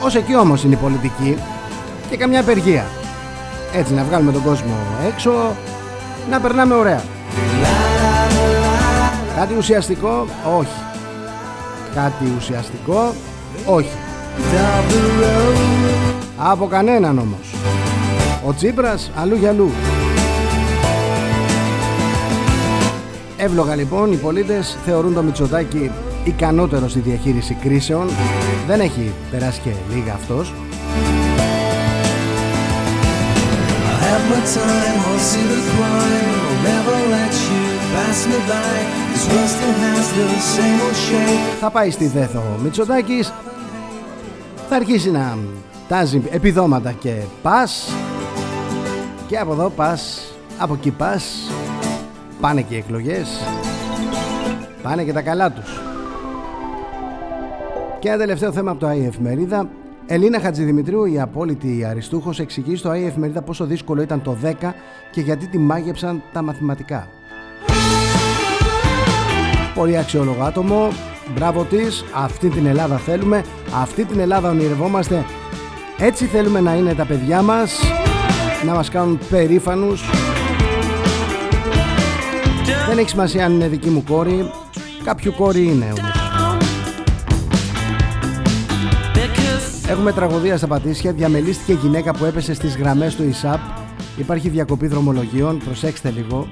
Ως 0.00 0.14
εκεί 0.14 0.36
όμως 0.36 0.64
είναι 0.64 0.74
η 0.74 0.78
πολιτική 0.78 1.38
Και 2.10 2.16
καμιά 2.16 2.40
απεργία. 2.40 2.84
Έτσι 3.74 3.94
να 3.94 4.02
βγάλουμε 4.02 4.32
τον 4.32 4.42
κόσμο 4.42 4.76
έξω 5.06 5.56
Να 6.30 6.40
περνάμε 6.40 6.74
ωραία 6.74 7.02
Κάτι 9.36 9.54
ουσιαστικό 9.56 10.26
όχι. 10.58 10.78
Κάτι 11.94 12.32
ουσιαστικό 12.36 13.14
όχι. 13.66 13.96
Από 16.36 16.66
κανέναν 16.66 17.18
όμως. 17.18 17.54
Ο 18.46 18.54
Τσίπρας 18.54 19.10
αλλού 19.16 19.34
για 19.36 19.48
αλλού. 19.48 19.70
Εύλογα 23.36 23.74
λοιπόν 23.74 24.12
οι 24.12 24.16
πολίτες 24.16 24.78
θεωρούν 24.84 25.14
το 25.14 25.22
Μητσοτάκη 25.22 25.90
ικανότερο 26.24 26.88
στη 26.88 27.00
διαχείριση 27.00 27.54
κρίσεων. 27.54 28.08
Δεν 28.66 28.80
έχει 28.80 29.12
περάσει 29.30 29.60
και 29.60 29.70
λίγα 29.94 30.12
αυτός 30.12 30.52
Θα 41.60 41.70
πάει 41.70 41.90
στη 41.90 42.06
Δέθο 42.06 42.38
ο 42.38 42.60
Μητσοτάκης. 42.62 43.32
Θα 44.68 44.76
αρχίσει 44.76 45.10
να 45.10 45.38
τάζει 45.88 46.22
επιδόματα 46.30 46.92
και 46.92 47.14
πας. 47.42 47.92
Και 49.26 49.38
από 49.38 49.52
εδώ 49.52 49.68
πας 49.68 50.32
Από 50.58 50.74
εκεί 50.74 50.90
πας. 50.90 51.50
Πάνε 52.40 52.62
και 52.62 52.74
οι 52.74 52.78
εκλογές. 52.78 53.40
Πάνε 54.82 55.04
και 55.04 55.12
τα 55.12 55.22
καλά 55.22 55.52
τους. 55.52 55.80
Και 57.98 58.08
ένα 58.08 58.18
τελευταίο 58.18 58.52
θέμα 58.52 58.70
από 58.70 58.80
το 58.80 58.86
ΑΕ 58.86 59.06
Εφημερίδα 59.06 59.68
Ελίνα 60.08 60.40
Χατζηδημητρίου, 60.40 61.04
η 61.04 61.20
απόλυτη 61.20 61.84
αριστούχος, 61.84 62.40
εξηγεί 62.40 62.76
στο 62.76 62.88
ΑΕ 62.88 63.06
Εφημερίδα 63.06 63.42
πόσο 63.42 63.64
δύσκολο 63.64 64.02
ήταν 64.02 64.22
το 64.22 64.36
10 64.42 64.74
και 65.10 65.20
γιατί 65.20 65.46
τη 65.46 65.58
μάγεψαν 65.58 66.22
τα 66.32 66.42
μαθηματικά. 66.42 67.08
Πολύ 69.76 69.98
αξιόλογο 69.98 70.42
άτομο. 70.42 70.88
Μπράβο 71.34 71.62
της. 71.62 72.04
Αυτή 72.14 72.48
την 72.48 72.66
Ελλάδα 72.66 72.96
θέλουμε. 72.96 73.44
Αυτή 73.82 74.04
την 74.04 74.20
Ελλάδα 74.20 74.48
ονειρευόμαστε. 74.48 75.24
Έτσι 75.98 76.24
θέλουμε 76.24 76.60
να 76.60 76.74
είναι 76.74 76.94
τα 76.94 77.04
παιδιά 77.04 77.42
μας. 77.42 77.80
Να 78.66 78.74
μας 78.74 78.88
κάνουν 78.88 79.18
περήφανους. 79.30 80.02
Δεν 82.88 82.98
έχει 82.98 83.08
σημασία 83.08 83.44
αν 83.44 83.52
είναι 83.52 83.68
δική 83.68 83.88
μου 83.88 84.04
κόρη. 84.08 84.50
Κάποιο 85.04 85.32
κόρη 85.32 85.64
είναι 85.64 85.84
όμως. 85.84 86.10
Έχουμε 89.88 90.12
τραγωδία 90.12 90.56
στα 90.56 90.66
Πατήσια. 90.66 91.12
Διαμελίστηκε 91.12 91.78
γυναίκα 91.82 92.12
που 92.12 92.24
έπεσε 92.24 92.54
στις 92.54 92.76
γραμμές 92.76 93.14
του 93.14 93.22
ΙΣΑΠ. 93.28 93.60
Υπάρχει 94.16 94.48
διακοπή 94.48 94.86
δρομολογιών. 94.86 95.58
Προσέξτε 95.64 96.10
λίγο. 96.10 96.48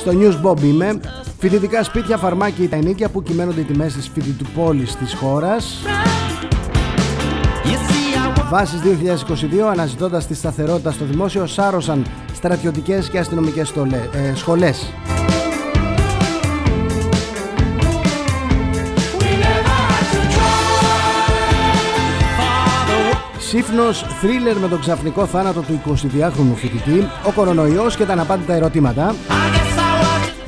Στο 0.00 0.12
News 0.14 0.46
Bob 0.46 0.62
είμαι. 0.62 1.00
Φοιτητικά 1.38 1.82
σπίτια, 1.82 2.16
φαρμάκια, 2.16 2.68
τα 2.68 2.76
ενίκια 2.76 3.08
που 3.08 3.22
κυμαίνονται 3.22 3.60
οι 3.60 3.64
τιμές 3.64 3.92
της 3.92 4.10
φοιτητουπόλης 4.14 4.96
της 4.96 5.14
χώρας. 5.14 5.84
Βάσεις 8.50 8.80
2022 8.80 9.68
αναζητώντας 9.70 10.26
τη 10.26 10.34
σταθερότητα 10.34 10.90
στο 10.90 11.04
δημόσιο 11.04 11.46
σάρωσαν 11.46 12.06
στρατιωτικές 12.34 13.08
και 13.08 13.18
αστυνομικές 13.18 13.70
ε, 13.70 14.34
σχολές. 14.34 14.92
Σύφνος, 23.38 24.04
θρίλερ 24.20 24.56
με 24.56 24.68
τον 24.68 24.80
ξαφνικό 24.80 25.26
θάνατο 25.26 25.60
του 25.60 25.80
22χρονου 25.86 26.54
φοιτητή, 26.54 27.08
ο 27.26 27.32
κορονοϊός 27.32 27.96
και 27.96 28.04
τα 28.04 28.12
αναπάντητα 28.12 28.54
ερωτήματα. 28.54 29.14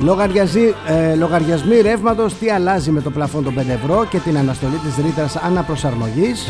Λογαριαζί, 0.03 0.73
ε, 0.87 1.15
λογαριασμοί 1.15 1.81
ρεύματος, 1.81 2.33
τι 2.33 2.49
αλλάζει 2.49 2.91
με 2.91 3.01
το 3.01 3.11
πλαφόν 3.11 3.43
των 3.43 3.53
5 3.53 3.71
ευρώ 3.71 4.05
και 4.05 4.17
την 4.17 4.37
αναστολή 4.37 4.77
της 4.77 4.95
ρήτρας 5.05 5.35
αναπροσαρμογής. 5.35 6.47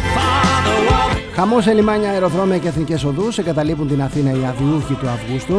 Χαμός 1.33 1.63
σε 1.63 1.73
λιμάνια, 1.73 2.09
αεροδρόμια 2.09 2.57
και 2.57 2.67
εθνικές 2.67 3.03
οδούς 3.03 3.37
εγκαταλείπουν 3.37 3.87
την 3.87 4.01
Αθήνα 4.01 4.31
οι 4.31 4.45
αδιούχοι 4.45 4.93
του 4.93 5.07
Αυγούστου. 5.09 5.55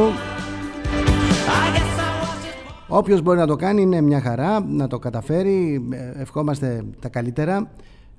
Όποιος 2.88 3.22
μπορεί 3.22 3.38
να 3.38 3.46
το 3.46 3.56
κάνει 3.56 3.82
είναι 3.82 4.00
μια 4.00 4.20
χαρά, 4.20 4.64
να 4.68 4.86
το 4.86 4.98
καταφέρει. 4.98 5.88
Ε, 5.92 6.20
ευχόμαστε 6.20 6.84
τα 7.00 7.08
καλύτερα, 7.08 7.70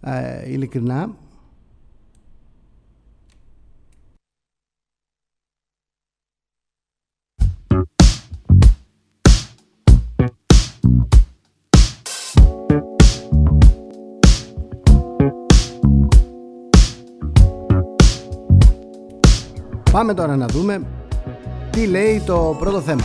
ε, 0.02 0.52
ειλικρινά. 0.52 1.10
Πάμε 20.06 20.18
τώρα 20.18 20.36
να 20.36 20.46
δούμε 20.46 20.82
τι 21.70 21.86
λέει 21.88 22.22
το 22.26 22.56
πρώτο 22.60 22.82
θέμα. 22.82 23.04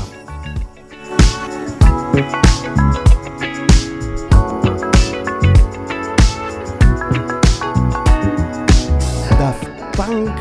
Daft 9.38 9.96
Punk, 9.96 10.36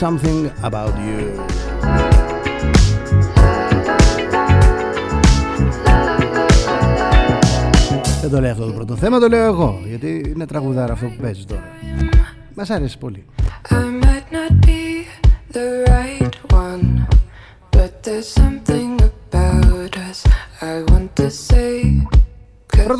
Something 0.00 0.70
About 0.70 0.86
You. 0.86 1.40
Δεν 8.20 8.30
το 8.30 8.40
λέω 8.40 8.50
αυτό 8.50 8.66
το 8.66 8.72
πρώτο 8.72 8.96
θέμα, 8.96 9.18
το 9.18 9.28
λέω 9.28 9.44
εγώ, 9.44 9.80
γιατί 9.86 10.32
είναι 10.34 10.46
τραγουδάρα 10.46 10.92
αυτό 10.92 11.06
που 11.06 11.16
παίζει 11.20 11.44
τώρα. 11.44 11.64
Μας 12.54 12.70
άρεσε 12.70 12.98
πολύ. 12.98 13.24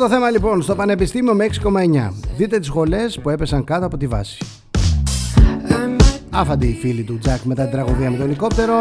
Πρώτο 0.07 0.21
θέμα 0.21 0.31
λοιπόν 0.31 0.61
στο 0.61 0.75
Πανεπιστήμιο 0.75 1.33
με 1.33 1.45
6,9 1.63 2.09
Δείτε 2.37 2.57
τις 2.57 2.67
σχολές 2.67 3.19
που 3.19 3.29
έπεσαν 3.29 3.63
κάτω 3.63 3.85
από 3.85 3.97
τη 3.97 4.07
βάση. 4.07 4.45
Άφαντη 6.29 6.67
οι 6.67 6.73
φίλοι 6.73 7.03
του 7.03 7.17
Τζακ 7.17 7.43
μετά 7.43 7.63
την 7.63 7.71
τραγωδία 7.71 8.11
με 8.11 8.17
το 8.17 8.23
ελικόπτερο. 8.23 8.73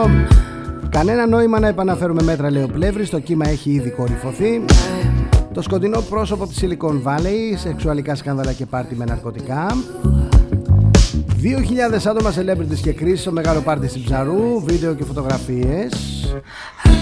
Κανένα 0.90 1.26
νόημα 1.26 1.60
να 1.60 1.68
επαναφέρουμε 1.68 2.22
μέτρα 2.22 2.50
λέει 2.50 2.62
ο 2.62 2.68
Πλεύρης. 2.72 3.10
Το 3.10 3.20
κύμα 3.20 3.48
έχει 3.48 3.70
ήδη 3.70 3.90
κορυφωθεί. 3.90 4.64
Το 5.52 5.62
σκοτεινό 5.62 6.00
πρόσωπο 6.00 6.46
της 6.46 6.62
Silicon 6.62 7.02
Valley 7.02 7.56
Σεξουαλικά 7.56 8.14
σκάνδαλα 8.14 8.52
και 8.52 8.66
πάρτι 8.66 8.94
με 8.94 9.04
ναρκωτικά. 9.04 9.66
2.000 11.42 12.06
άτομα 12.06 12.32
celebrities 12.36 12.80
και 12.82 12.92
κρίση 12.92 13.22
στο 13.22 13.32
μεγάλο 13.32 13.60
πάρτι 13.60 13.88
στην 13.88 14.04
Ψαρού, 14.04 14.60
βίντεο 14.64 14.94
και 14.94 15.04
φωτογραφίες. 15.04 15.94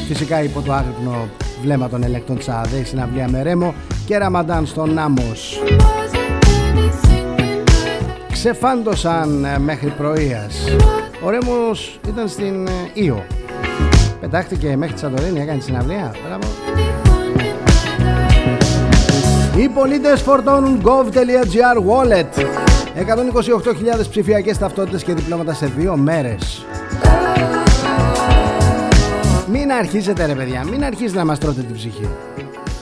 Φυσικά 0.06 0.42
υπό 0.42 0.60
το 0.60 0.72
άγρυπνο 0.72 1.28
βλέμμα 1.62 1.88
των 1.88 2.02
ελεκτών 2.02 2.38
Τσάδε, 2.38 2.76
η 2.76 2.84
συναυλία 2.84 3.28
με 3.28 3.42
Ρέμο 3.42 3.74
και 4.06 4.18
Ραμαντάν 4.18 4.66
στον 4.66 4.92
Νάμος. 4.92 5.62
Ξεφάντωσαν 8.32 9.44
ε, 9.44 9.58
μέχρι 9.58 9.88
πρωίας. 9.88 10.64
Ο 11.24 11.30
Ρέμος 11.30 11.98
ήταν 12.08 12.28
στην 12.28 12.66
ε, 12.66 12.70
Ήο. 12.92 13.24
Πετάχτηκε 14.20 14.76
μέχρι 14.76 14.94
τη 14.94 15.00
Σαντορίνη, 15.00 15.40
έκανε 15.40 15.58
τη 15.58 15.64
συναυλία. 15.64 16.14
Μπράβο. 16.26 16.46
Οι 19.56 19.68
πολίτες 19.68 20.20
φορτώνουν 20.20 20.80
gov.gr 20.84 21.76
wallet 21.76 22.44
128.000 24.00 24.06
ψηφιακές 24.10 24.58
ταυτότητες 24.58 25.02
και 25.02 25.14
διπλώματα 25.14 25.54
σε 25.54 25.66
δύο 25.66 25.96
μέρες 25.96 26.66
Μην 29.52 29.72
αρχίσετε 29.72 30.26
ρε 30.26 30.34
παιδιά, 30.34 30.64
μην 30.70 30.84
αρχίσετε 30.84 31.18
να 31.18 31.24
μας 31.24 31.38
τρώτε 31.38 31.60
την 31.60 31.74
ψυχή 31.74 32.08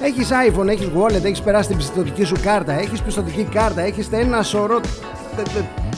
Έχεις 0.02 0.28
iPhone, 0.48 0.66
έχεις 0.66 0.88
wallet, 0.96 1.24
έχεις 1.24 1.40
περάσει 1.40 1.68
την 1.68 1.76
πιστοτική 1.76 2.24
σου 2.24 2.36
κάρτα 2.42 2.72
Έχεις 2.72 3.02
πιστοτική 3.02 3.44
κάρτα, 3.44 3.80
έχεις 3.80 4.08
ένα 4.10 4.42
σωρό 4.42 4.80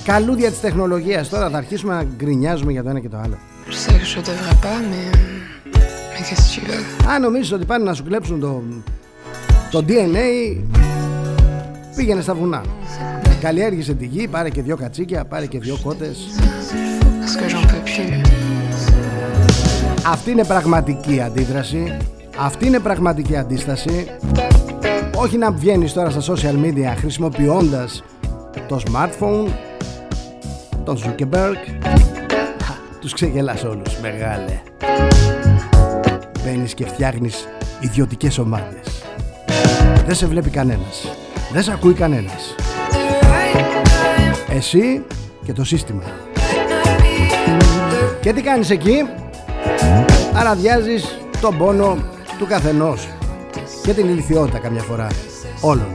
καλούδια 0.05 0.51
της 0.51 0.61
τεχνολογίας 0.61 1.29
Τώρα 1.29 1.51
θα 1.51 1.57
αρχίσουμε 1.57 1.95
να 1.95 2.03
γκρινιάζουμε 2.17 2.73
για 2.73 2.83
το 2.83 2.89
ένα 2.89 3.01
και 3.01 3.09
το 3.09 3.17
άλλο 3.17 3.39
Αν 7.09 7.23
νομίζεις 7.23 7.53
ότι 7.53 7.65
πάνε 7.65 7.85
να 7.85 7.95
σου 7.95 8.05
κλέψουν 8.05 8.41
το 8.41 8.63
Το 9.71 9.85
DNA 9.89 10.57
πήγαινε 11.97 12.21
στα 12.21 12.35
βουνά. 12.35 12.63
Καλλιέργησε 13.41 13.95
τη 13.95 14.07
γη, 14.07 14.29
πάρε 14.29 14.51
και 14.51 14.63
δυο 14.63 14.77
κατσίκια, 14.77 15.25
πάρε 15.25 15.47
και 15.47 15.59
δυο 15.59 15.79
κότες. 15.83 16.27
Αυτή 20.07 20.31
είναι 20.31 20.45
πραγματική 20.45 21.21
αντίδραση. 21.21 21.97
Αυτή 22.39 22.67
είναι 22.67 22.79
πραγματική 22.79 23.37
αντίσταση. 23.37 24.07
Όχι 25.17 25.37
να 25.37 25.51
βγαίνεις 25.53 25.93
τώρα 25.93 26.11
στα 26.11 26.35
social 26.35 26.65
media 26.65 26.95
χρησιμοποιώντας 26.97 28.03
το 28.69 28.81
smartphone, 28.91 29.49
τον 30.85 30.99
Zuckerberg. 30.99 31.57
Τους 33.01 33.13
ξεγελάς 33.13 33.65
όλους, 33.65 33.99
μεγάλε. 34.01 34.61
Μπαίνεις 36.45 36.75
και 36.75 36.87
φτιάχνεις 36.87 37.49
ιδιωτικές 37.81 38.39
ομάδες. 38.39 39.05
Δεν 40.07 40.15
σε 40.15 40.27
βλέπει 40.27 40.51
κανένας. 40.51 41.09
Δεν 41.53 41.63
σε 41.63 41.73
ακούει 41.73 41.93
κανένας. 41.93 42.55
Εσύ 44.49 45.05
και 45.45 45.53
το 45.53 45.65
σύστημα. 45.65 46.03
Και 48.21 48.33
τι 48.33 48.43
κάνεις 48.43 48.71
εκεί; 48.71 49.09
Αραδιάζεις 50.35 51.19
τον 51.41 51.59
πόνο 51.59 51.97
του 52.39 52.47
καθενός 52.47 53.09
Και 53.83 53.93
την 53.93 54.09
ηλικιότητα 54.09 54.59
καμιά 54.59 54.83
φορά 54.83 55.07
Όλων. 55.61 55.87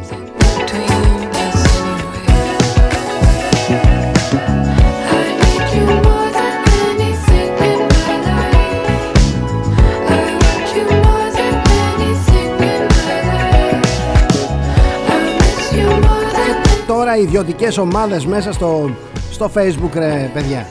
Τώρα 16.88 17.18
ιδιωτικές 17.18 17.78
ομάδες 17.78 18.26
μέσα 18.26 18.52
στο, 18.52 18.90
στο 19.32 19.52
facebook 19.56 19.94
ρε 19.94 20.30
παιδιά 20.34 20.68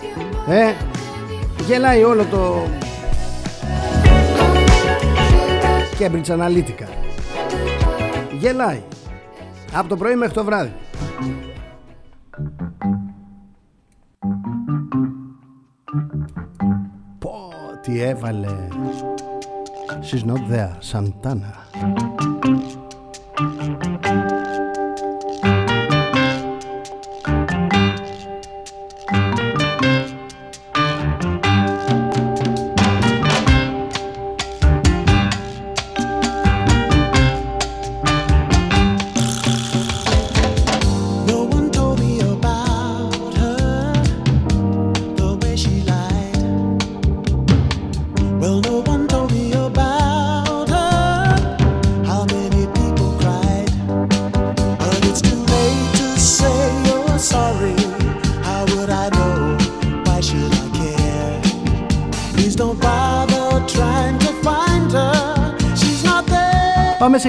ε, 0.48 0.72
Γελάει 1.66 2.02
όλο 2.02 2.24
το 2.24 2.66
Cambridge 5.99 6.29
Analytica 6.29 6.89
Γελάει 8.39 8.83
Από 9.73 9.89
το 9.89 9.97
πρωί 9.97 10.15
μέχρι 10.15 10.35
το 10.35 10.45
βράδυ 10.45 10.73
Πω 17.19 17.51
τι 17.83 18.01
έβαλε 18.01 18.49
She's 20.01 20.25
not 20.25 20.43
there 20.51 20.73
Santana 20.93 22.08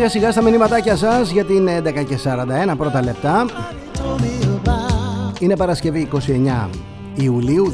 σιγά 0.10 0.32
σιγά 0.32 0.41
στα 0.41 0.41
μηνύματάκια 0.50 0.95
σας 0.95 1.32
για 1.32 1.45
την 1.45 1.67
11 1.67 2.06
και 2.08 2.17
41 2.72 2.78
πρώτα 2.78 3.04
λεπτά. 3.04 3.45
Είναι 5.39 5.56
Παρασκευή 5.56 6.08
29 6.65 6.69
Ιουλίου 7.15 7.74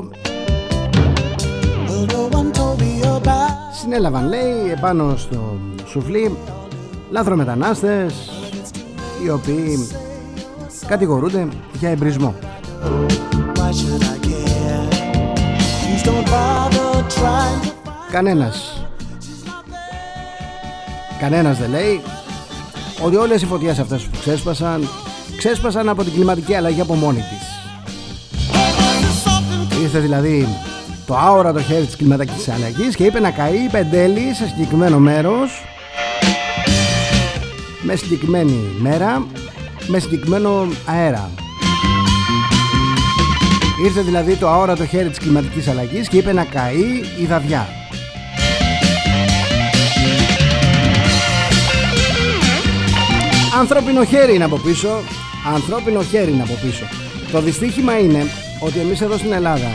2022 0.00 0.02
Συνέλαβαν 3.80 4.28
λέει 4.28 4.70
επάνω 4.76 5.16
στο 5.16 5.58
σουφλί 5.86 6.36
λάθρομετανάστες 7.10 8.30
οι 9.24 9.30
οποίοι 9.30 9.88
κατηγορούνται 10.86 11.48
για 11.72 11.90
εμπρισμό. 11.90 12.34
Κανένας 18.10 18.75
Κανένας 21.20 21.58
δεν 21.58 21.70
λέει 21.70 22.00
ότι 23.02 23.16
όλες 23.16 23.42
οι 23.42 23.46
φωτιές 23.46 23.78
αυτές 23.78 24.02
που 24.02 24.18
ξέσπασαν 24.20 24.88
ξέσπασαν 25.36 25.88
από 25.88 26.04
την 26.04 26.12
κλιματική 26.12 26.54
αλλαγή 26.54 26.80
από 26.80 26.94
μόνη 26.94 27.18
της. 27.18 27.56
Ήρθε 29.82 29.98
δηλαδή 29.98 30.48
το 31.06 31.16
άορατο 31.16 31.60
χέρι 31.60 31.84
της 31.84 31.96
κλιματικής 31.96 32.48
αλλαγής 32.48 32.96
και 32.96 33.04
είπε 33.04 33.20
να 33.20 33.30
καεί 33.30 33.64
η 33.64 33.68
πεντέλη 33.70 34.34
σε 34.34 34.46
συγκεκριμένο 34.46 34.98
μέρος 34.98 35.64
με 37.82 37.96
συγκεκριμένη 37.96 38.58
μέρα 38.78 39.26
με 39.86 39.98
συγκεκριμένο 39.98 40.66
αέρα. 40.86 41.30
Ήρθε 43.84 44.00
δηλαδή 44.00 44.34
το 44.34 44.48
αόρατο 44.48 44.86
χέρι 44.86 45.08
της 45.08 45.18
κλιματικής 45.18 45.68
αλλαγής 45.68 46.08
και 46.08 46.16
είπε 46.16 46.32
να 46.32 46.44
καεί 46.44 47.02
η 47.20 47.26
δαδιά. 47.28 47.68
Ανθρώπινο 53.58 54.04
χέρι 54.04 54.34
είναι 54.34 54.44
από 54.44 54.56
πίσω. 54.56 54.88
Ανθρώπινο 55.54 56.02
χέρι 56.02 56.32
είναι 56.32 56.42
από 56.42 56.52
πίσω. 56.62 56.84
Το 57.32 57.40
δυστύχημα 57.40 57.98
είναι 57.98 58.22
ότι 58.60 58.78
εμείς 58.78 59.00
εδώ 59.00 59.16
στην 59.16 59.32
Ελλάδα 59.32 59.68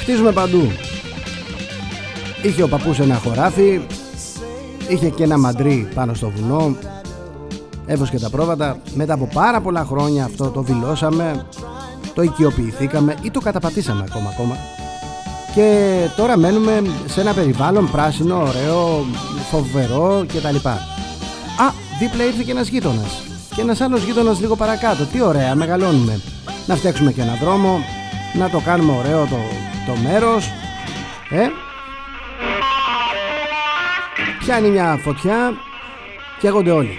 χτίζουμε 0.00 0.32
παντού. 0.32 0.72
Είχε 2.42 2.62
ο 2.62 2.68
παππούς 2.68 2.98
ένα 2.98 3.14
χωράφι, 3.14 3.80
είχε 4.88 5.08
και 5.08 5.22
ένα 5.22 5.38
μαντρί 5.38 5.88
πάνω 5.94 6.14
στο 6.14 6.30
βουνό, 6.30 6.76
έβοσκε 7.86 8.18
τα 8.18 8.30
πρόβατα. 8.30 8.78
Μετά 8.94 9.14
από 9.14 9.28
πάρα 9.32 9.60
πολλά 9.60 9.84
χρόνια 9.84 10.24
αυτό 10.24 10.48
το 10.48 10.60
δηλώσαμε, 10.60 11.46
το 12.14 12.22
οικειοποιηθήκαμε 12.22 13.14
ή 13.22 13.30
το 13.30 13.40
καταπατήσαμε 13.40 14.04
ακόμα 14.08 14.30
ακόμα. 14.32 14.56
Και 15.54 15.94
τώρα 16.16 16.36
μένουμε 16.36 16.82
σε 17.06 17.20
ένα 17.20 17.34
περιβάλλον 17.34 17.90
πράσινο, 17.90 18.36
ωραίο, 18.36 19.04
φοβερό 19.50 20.24
κτλ. 20.26 20.68
Α, 21.58 21.72
δίπλα 21.98 22.24
ήρθε 22.24 22.42
και 22.42 22.50
ένας 22.50 22.68
γείτονας. 22.68 23.22
Και 23.54 23.60
ένας 23.60 23.80
άλλος 23.80 24.02
γείτονας 24.02 24.40
λίγο 24.40 24.56
παρακάτω. 24.56 25.04
Τι 25.04 25.20
ωραία, 25.22 25.54
μεγαλώνουμε. 25.54 26.20
Να 26.66 26.76
φτιάξουμε 26.76 27.12
και 27.12 27.20
έναν 27.20 27.36
δρόμο 27.36 27.84
Να 28.38 28.50
το 28.50 28.60
κάνουμε 28.60 28.92
ωραίο 28.98 29.26
το, 29.26 29.38
το 29.86 30.00
μέρος. 30.02 30.52
Ε; 31.30 31.48
Πιάνει 34.38 34.68
μια 34.68 34.98
φωτιά 35.02 35.52
Καίγονται 36.40 36.70
όλοι. 36.70 36.98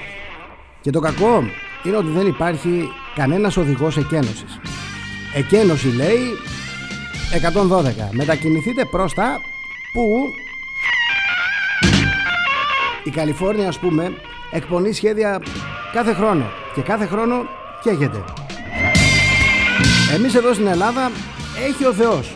Και 0.81 0.91
το 0.91 0.99
κακό 0.99 1.43
είναι 1.83 1.97
ότι 1.97 2.09
δεν 2.09 2.27
υπάρχει 2.27 2.89
Κανένας 3.15 3.57
οδηγός 3.57 3.97
εκένωσης. 3.97 4.59
Εκένωση 5.35 5.87
λέει 5.87 6.19
112 7.31 8.09
Μετακινηθείτε 8.11 8.85
προς 8.85 9.13
τα 9.13 9.39
Που 9.93 10.25
η 13.03 13.09
Καλιφόρνια 13.09 13.67
ας 13.67 13.79
πούμε 13.79 14.13
εκπονεί 14.51 14.93
σχέδια 14.93 15.41
κάθε 15.93 16.13
χρόνο 16.13 16.45
και 16.75 16.81
κάθε 16.81 17.05
χρόνο 17.05 17.35
καίγεται. 17.83 18.23
Εμείς 20.15 20.35
εδώ 20.35 20.53
στην 20.53 20.67
Ελλάδα 20.67 21.11
έχει 21.67 21.85
ο 21.85 21.93
Θεός. 21.93 22.35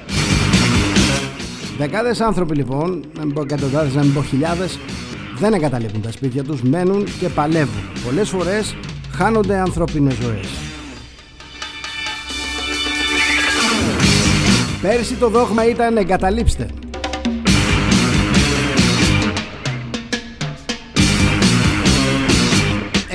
Δεκάδες 1.78 2.22
άνθρωποι 2.22 2.56
λοιπόν, 2.56 3.04
να 3.18 3.26
μην 3.26 3.34
πω 3.34 3.42
εκατοντάδες, 3.42 3.94
να 3.94 4.04
μην 4.04 4.14
πω 4.14 4.24
χιλιάδες, 4.24 4.80
δεν 5.38 5.54
εγκαταλείπουν 5.54 6.02
τα 6.02 6.12
σπίτια 6.12 6.44
τους, 6.44 6.62
μένουν 6.62 7.04
και 7.20 7.30
παλεύουν. 7.30 7.84
Πολλές 8.06 8.30
φορές 8.30 8.76
χάνονται 9.16 9.60
ανθρώπινες 9.60 10.14
ζωές. 10.14 10.48
Πέρσι 14.82 15.16
το 15.16 15.30
δόγμα 15.30 15.68
ήταν 15.68 15.98
εγκαταλείψτε. 15.98 16.68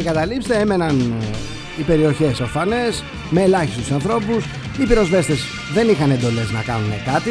Εγκαταλείψτε 0.01 0.59
έμεναν 0.59 1.01
ε, 1.01 1.25
οι 1.79 1.83
περιοχές 1.83 2.41
οφανές 2.41 3.05
με 3.31 3.43
ελάχιστους 3.43 3.91
ανθρώπους 3.91 4.45
οι 4.81 4.87
πυροσβέστες 4.87 5.41
δεν 5.75 5.89
είχαν 5.89 6.11
εντολές 6.11 6.51
να 6.51 6.63
κάνουν 6.63 6.91
κάτι 7.05 7.31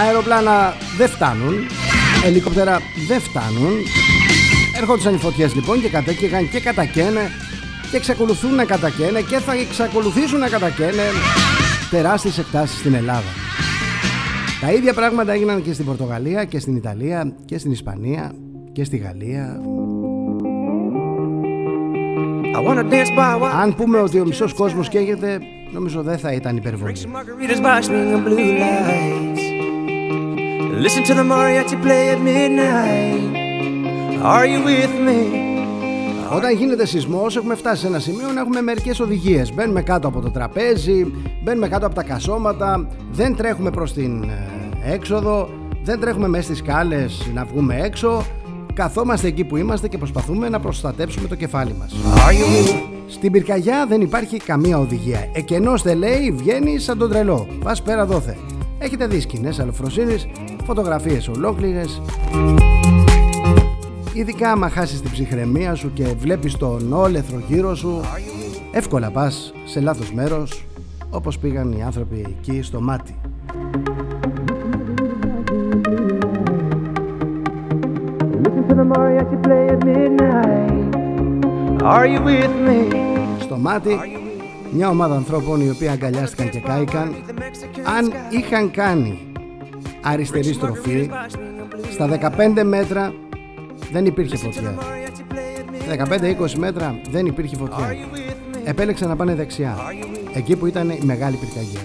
αεροπλάνα 0.00 0.74
δεν 0.98 1.08
φτάνουν 1.08 1.54
Ελικόπτερα 2.24 2.80
δεν 3.08 3.20
φτάνουν. 3.20 3.72
Έρχονταν 4.76 5.14
οι 5.14 5.18
φωτιές 5.18 5.54
λοιπόν 5.54 5.80
και 5.80 5.88
κατέκαιγαν 5.88 6.50
και 6.50 6.60
κατακαίνε 6.60 7.30
και 7.90 7.96
εξακολουθούν 7.96 8.54
να 8.54 8.64
κατακαίνε 8.64 9.20
και 9.20 9.38
θα 9.38 9.52
εξακολουθήσουν 9.52 10.38
να 10.38 10.48
κατακαίνε 10.48 11.02
τεράστιες 11.90 12.38
εκτάσεις 12.38 12.78
στην 12.78 12.94
Ελλάδα. 12.94 13.28
Τα 14.60 14.72
ίδια 14.72 14.94
πράγματα 14.94 15.32
έγιναν 15.32 15.62
και 15.62 15.72
στην 15.72 15.84
Πορτογαλία 15.84 16.44
και 16.44 16.58
στην 16.58 16.76
Ιταλία 16.76 17.32
και 17.44 17.58
στην 17.58 17.70
Ισπανία 17.70 18.32
και 18.72 18.84
στη 18.84 18.96
Γαλλία. 18.96 19.60
Αν 23.60 23.74
πούμε 23.74 23.98
ότι 24.00 24.20
ο 24.20 24.24
μισός 24.24 24.54
κόσμος 24.54 24.88
καίγεται, 24.88 25.40
νομίζω 25.72 26.02
δεν 26.02 26.18
θα 26.18 26.32
ήταν 26.32 26.56
υπερβολή. 26.56 26.94
Listen 30.84 31.02
to 31.08 31.14
the 31.20 31.24
mariachi 31.32 31.76
play 31.84 32.04
at 32.14 32.20
midnight. 32.28 33.22
Are 34.34 34.46
you 34.52 34.60
with 34.70 34.94
me? 35.06 35.20
Όταν 36.36 36.54
γίνεται 36.56 36.86
σεισμός, 36.86 37.36
έχουμε 37.36 37.54
φτάσει 37.54 37.80
σε 37.80 37.86
ένα 37.86 37.98
σημείο 37.98 38.32
να 38.34 38.40
έχουμε 38.40 38.60
μερικές 38.60 39.00
οδηγίες. 39.00 39.54
Μπαίνουμε 39.54 39.82
κάτω 39.82 40.08
από 40.08 40.20
το 40.20 40.30
τραπέζι, 40.30 41.12
μπαίνουμε 41.42 41.68
κάτω 41.68 41.86
από 41.86 41.94
τα 41.94 42.02
κασώματα, 42.02 42.88
δεν 43.10 43.36
τρέχουμε 43.36 43.70
προς 43.70 43.92
την 43.92 44.22
ε, 44.22 44.92
έξοδο, 44.92 45.48
δεν 45.82 46.00
τρέχουμε 46.00 46.28
μέσα 46.28 46.42
στις 46.42 46.58
σκάλες 46.58 47.30
να 47.34 47.44
βγούμε 47.44 47.80
έξω. 47.82 48.24
Καθόμαστε 48.78 49.26
εκεί 49.26 49.44
που 49.44 49.56
είμαστε 49.56 49.88
και 49.88 49.98
προσπαθούμε 49.98 50.48
να 50.48 50.60
προστατέψουμε 50.60 51.28
το 51.28 51.34
κεφάλι 51.34 51.74
μας. 51.78 51.94
Στην 53.06 53.32
πυρκαγιά 53.32 53.86
δεν 53.86 54.00
υπάρχει 54.00 54.36
καμία 54.36 54.78
οδηγία. 54.78 55.28
Εκενώστε 55.32 55.94
λέει, 55.94 56.32
βγαίνει 56.32 56.78
σαν 56.78 56.98
τον 56.98 57.10
τρελό. 57.10 57.46
Πας 57.64 57.82
πέρα 57.82 58.06
δόθε. 58.06 58.36
Έχετε 58.78 59.06
δει 59.06 59.20
σκηνές 59.20 59.58
αλοφροσύνη, 59.58 60.14
φωτογραφίες 60.64 61.28
ολόκληρες. 61.28 62.02
Ειδικά 64.12 64.50
άμα 64.50 64.68
χάσεις 64.68 65.00
την 65.00 65.10
ψυχραιμία 65.10 65.74
σου 65.74 65.92
και 65.92 66.04
βλέπεις 66.04 66.56
τον 66.56 66.92
όλεθρο 66.92 67.42
γύρω 67.48 67.74
σου 67.74 68.00
Εύκολα 68.72 69.10
πας 69.10 69.52
σε 69.64 69.80
λάθος 69.80 70.12
μέρος 70.12 70.66
Όπως 71.10 71.38
πήγαν 71.38 71.72
οι 71.72 71.82
άνθρωποι 71.82 72.26
εκεί 72.28 72.62
στο 72.62 72.80
μάτι 72.80 73.14
Στο 83.38 83.56
μάτι 83.56 83.98
μια 84.70 84.88
ομάδα 84.88 85.14
ανθρώπων 85.14 85.60
οι 85.60 85.70
οποίοι 85.70 85.88
αγκαλιάστηκαν 85.88 86.48
και 86.50 86.60
κάηκαν 86.60 87.14
αν 87.98 88.12
είχαν 88.30 88.70
κάνει 88.70 89.18
αριστερή 90.02 90.52
στροφή 90.52 91.10
στα 91.90 92.32
15 92.56 92.62
μέτρα 92.64 93.12
δεν 93.92 94.06
υπήρχε 94.06 94.36
φωτιά. 94.36 94.74
15-20 96.46 96.52
μέτρα 96.56 97.00
δεν 97.10 97.26
υπήρχε 97.26 97.56
φωτιά. 97.56 97.96
Επέλεξαν 98.64 99.08
να 99.08 99.16
πάνε 99.16 99.34
δεξιά 99.34 99.76
εκεί 100.34 100.56
που 100.56 100.66
ήταν 100.66 100.90
η 100.90 101.00
μεγάλη 101.02 101.36
πυρκαγιά. 101.36 101.80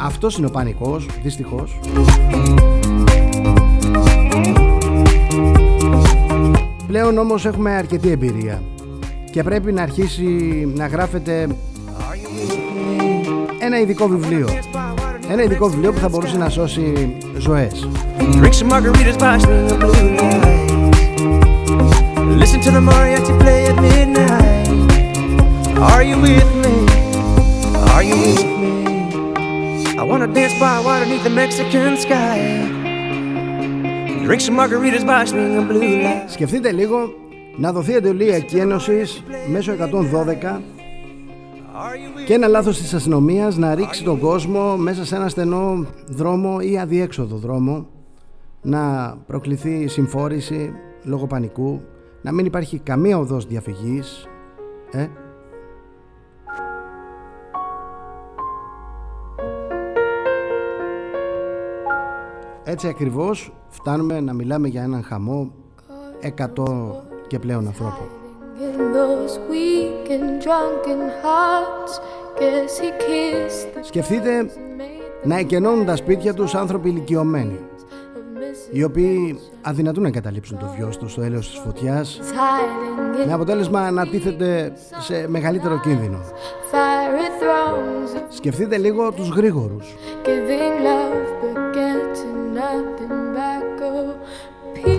Αυτός 0.00 0.36
είναι 0.38 0.46
ο 0.46 0.50
πανικός 0.50 1.06
δυστυχώς 1.22 1.78
Πλέον 7.04 7.18
όμως 7.18 7.46
έχουμε 7.46 7.70
αρκετή 7.70 8.10
εμπειρία 8.10 8.62
και 9.30 9.42
πρέπει 9.42 9.72
να 9.72 9.82
αρχίσει 9.82 10.24
να 10.74 10.86
γράφεται 10.86 11.48
ένα 13.58 13.80
ειδικό 13.80 14.08
βιβλίο 14.08 14.48
ένα 15.30 15.42
ειδικό 15.42 15.68
βιβλίο 15.68 15.92
που 15.92 15.98
θα 15.98 16.08
μπορούσε 16.08 16.36
να 16.36 16.48
σώσει 16.48 17.16
ζωές 17.38 17.88
Listen 22.40 22.60
to 22.66 22.70
the 22.76 22.82
mariachi 22.88 23.34
play 23.42 23.60
at 23.70 23.76
midnight 23.86 24.68
Are 25.92 26.02
you 26.08 26.16
with 26.26 26.50
me? 26.62 26.76
Are 27.94 28.04
you 28.08 28.16
with 28.24 28.44
me? 28.62 28.74
I 30.00 30.02
wanna 30.10 30.28
dance 30.38 30.54
by 30.62 30.74
water 30.86 31.04
beneath 31.04 31.24
the 31.28 31.34
Mexican 31.42 31.92
sky 32.04 32.83
Drink 34.24 34.40
some 34.40 34.56
margaritas 34.56 35.04
by 35.04 35.24
swinging 35.24 35.68
blue 35.68 36.02
light 36.02 36.28
Σκεφτείτε 36.28 36.72
λίγο 36.72 36.96
να 37.56 37.72
δοθεί 37.72 37.94
εντολή 37.94 38.28
εκένωσης 38.28 39.22
μέσω 39.48 39.72
112 39.72 40.60
και 42.26 42.34
ένα 42.34 42.46
λάθος 42.46 42.78
της 42.78 42.94
αστυνομίας 42.94 43.56
να 43.56 43.74
ρίξει 43.74 44.04
τον 44.04 44.18
κόσμο 44.18 44.76
μέσα 44.76 45.04
σε 45.04 45.16
ένα 45.16 45.28
στενό 45.28 45.86
δρόμο 46.08 46.58
ή 46.60 46.78
αδιέξοδο 46.78 47.36
δρόμο 47.36 47.86
να 48.62 49.14
προκληθεί 49.26 49.88
συμφόρηση 49.88 50.72
λόγω 51.02 51.26
πανικού 51.26 51.80
να 52.22 52.32
μην 52.32 52.46
υπάρχει 52.46 52.78
καμία 52.78 53.18
οδός 53.18 53.46
διαφυγής 53.46 54.28
ε; 54.90 55.06
Έτσι 62.74 62.88
ακριβώς 62.88 63.52
φτάνουμε 63.68 64.20
να 64.20 64.32
μιλάμε 64.32 64.68
για 64.68 64.82
έναν 64.82 65.02
χαμό 65.02 65.52
100 66.22 66.64
και 67.26 67.38
πλέον 67.38 67.66
ανθρώπων. 67.66 68.06
Σκεφτείτε 73.82 74.50
να 75.22 75.38
εκενώνουν 75.38 75.84
τα 75.84 75.96
σπίτια 75.96 76.34
τους 76.34 76.54
άνθρωποι 76.54 76.88
ηλικιωμένοι 76.88 77.58
οι 78.70 78.82
οποίοι 78.82 79.38
αδυνατούν 79.62 80.02
να 80.02 80.10
καταλήψουν 80.10 80.58
το 80.58 80.66
βιός 80.76 80.96
τους 80.98 81.12
στο 81.12 81.22
έλεος 81.22 81.50
της 81.50 81.58
φωτιάς 81.58 82.20
με 83.26 83.32
αποτέλεσμα 83.32 83.90
να 83.90 84.06
τίθεται 84.06 84.72
σε 84.98 85.28
μεγαλύτερο 85.28 85.80
κίνδυνο. 85.80 86.20
Σκεφτείτε 88.28 88.78
λίγο 88.78 89.12
τους 89.12 89.28
γρήγορους. 89.28 89.94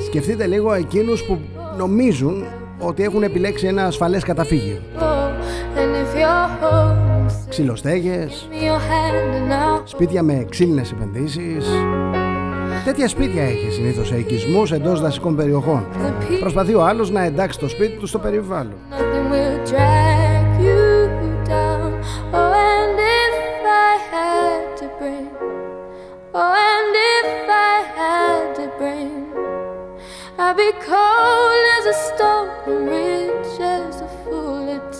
Σκεφτείτε 0.05 0.45
λίγο 0.45 0.74
εκείνους 0.74 1.24
που 1.24 1.39
νομίζουν 1.78 2.45
ότι 2.80 3.03
έχουν 3.03 3.24
επιλέξει 3.24 3.68
ένα 3.68 3.86
ασφαλές 3.86 4.24
καταφύγιο. 4.24 4.82
Ξυλοστέγες, 7.49 8.49
σπίτια 9.84 10.24
με 10.24 10.45
ξύλινες 10.49 10.91
επενδύσεις. 10.91 11.66
Τέτοια 12.86 13.07
σπίτια 13.07 13.43
έχει 13.43 13.72
συνήθως 13.72 14.07
σε 14.07 14.18
οικισμούς 14.18 14.72
εντός 14.72 15.01
δασικών 15.01 15.36
περιοχών. 15.36 15.86
Προσπαθεί 16.39 16.74
ο 16.74 16.84
άλλος 16.86 17.11
να 17.11 17.24
εντάξει 17.24 17.59
το 17.59 17.68
σπίτι 17.68 17.97
του 17.97 18.07
στο 18.07 18.20
περιβάλλον. 18.20 18.76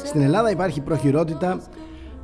Στην 0.06 0.22
Ελλάδα 0.22 0.49
υπάρχει 0.51 0.82
προχειρότητα 0.82 1.60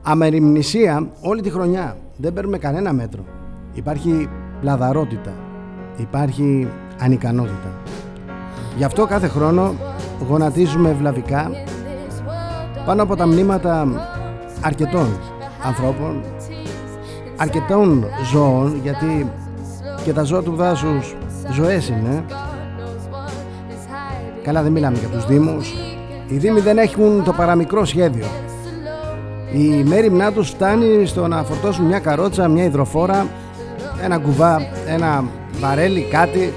αμεριμνησία 0.02 1.08
όλη 1.22 1.42
τη 1.42 1.50
χρονιά. 1.50 1.98
Δεν 2.18 2.34
παίρνουμε 2.34 2.58
κανένα 2.58 2.94
μέτρο. 2.94 3.26
Υπάρχει 3.74 4.30
πλαδαρότητα. 4.62 5.34
Υπάρχει 5.98 6.68
ανικανότητα. 7.00 7.82
Γι' 8.78 8.84
αυτό 8.84 9.06
κάθε 9.06 9.28
χρόνο 9.28 9.76
γονατίζουμε 10.30 10.94
βλαβικά 10.94 11.52
πάνω 12.86 13.04
από 13.04 13.16
τα 13.16 13.28
μνήματα 13.28 13.88
αρκετών 14.62 15.08
ανθρώπων, 15.64 16.24
αρκετών 17.38 18.06
ζώων, 18.32 18.80
γιατί 18.84 19.32
και 20.04 20.14
τα 20.14 20.24
ζώα 20.24 20.42
του 20.42 20.56
δάσους 20.56 21.16
ζωές 21.52 21.90
είναι. 21.90 22.26
Καλά 24.44 24.62
δεν 24.62 24.72
μιλάμε 24.72 24.98
για 24.98 25.08
τους 25.08 25.26
Δήμους. 25.26 25.74
Οι 26.28 26.38
Δήμοι 26.38 26.60
δεν 26.60 26.78
έχουν 26.78 27.24
το 27.24 27.32
παραμικρό 27.32 27.86
σχέδιο. 27.86 28.26
Η 29.54 29.84
μέρημνά 29.84 30.32
τους 30.32 30.50
φτάνει 30.50 31.06
στο 31.06 31.28
να 31.28 31.44
φορτώσουν 31.44 31.86
μια 31.86 32.00
καρότσα, 32.00 32.48
μια 32.48 32.64
υδροφόρα, 32.64 33.28
ένα 34.04 34.18
κουβά, 34.18 34.62
ένα 34.88 35.24
βαρέλι, 35.60 36.08
κάτι 36.12 36.54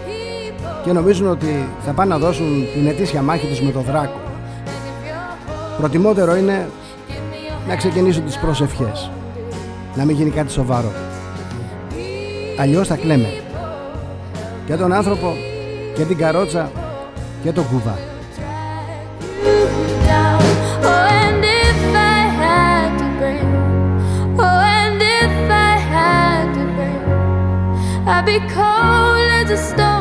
και 0.85 0.93
νομίζουν 0.93 1.28
ότι 1.28 1.68
θα 1.85 1.93
πάνε 1.93 2.11
να 2.11 2.18
δώσουν 2.18 2.66
την 2.74 2.87
ετήσια 2.87 3.22
μάχη 3.22 3.47
τους 3.47 3.61
με 3.61 3.70
το 3.70 3.80
δράκο. 3.80 4.20
Προτιμότερο 5.78 6.37
είναι 6.37 6.68
να 7.68 7.76
ξεκινήσουν 7.76 8.24
τις 8.24 8.39
προσευχές. 8.39 9.11
Να 9.95 10.05
μην 10.05 10.16
γίνει 10.16 10.30
κάτι 10.30 10.51
σοβαρό. 10.51 10.93
Αλλιώς 12.61 12.89
θα 12.89 12.97
κλαίμε. 12.97 13.28
Και 14.66 14.74
τον 14.74 14.93
άνθρωπο 14.93 15.35
και 15.95 16.03
την 16.03 16.16
καρότσα 16.16 16.70
και 17.45 17.53
τον 17.53 17.68
κουβά. 17.68 17.99
I'd 28.07 28.26
be 28.26 28.38
cold 28.55 29.30
as 29.38 29.51
a 29.51 29.57
τραγουδά 29.57 29.93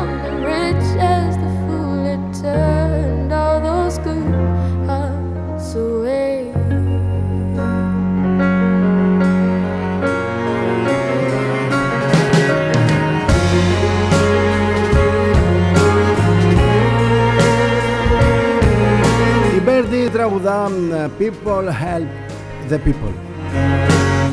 People 21.18 21.66
help 21.84 22.08
the 22.70 22.78
people. 22.86 23.12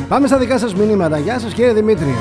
Πάμε 0.08 0.26
στα 0.26 0.38
δικά 0.38 0.58
σας 0.58 0.74
μηνύματα. 0.74 1.18
Γεια 1.18 1.38
σας 1.38 1.52
κύριε 1.52 1.72
Δημήτρη. 1.72 2.14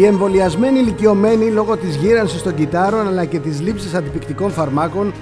Οι 0.00 0.04
εμβολιασμένοι 0.04 0.78
ηλικιωμένοι 0.78 1.50
λόγω 1.50 1.76
της 1.76 1.96
γύρανσης 1.96 2.42
των 2.42 2.54
κυτάρων 2.54 3.06
αλλά 3.06 3.24
και 3.24 3.38
της 3.38 3.60
λήψης 3.60 3.94
αντιπικτικών 3.94 4.50
φαρμάκων 4.50 5.12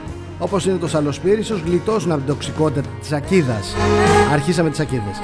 όπως 0.43 0.67
είναι 0.67 0.77
το 0.77 0.89
σαλοσπύρι, 0.89 1.45
γλιτώσουν 1.67 2.11
από 2.11 2.21
την 2.21 2.29
τοξικότητα 2.29 2.81
της 3.01 3.13
ακίδας. 3.13 3.75
Αρχίσαμε 4.33 4.71
τις 4.71 4.81
ακίδες. 4.81 5.21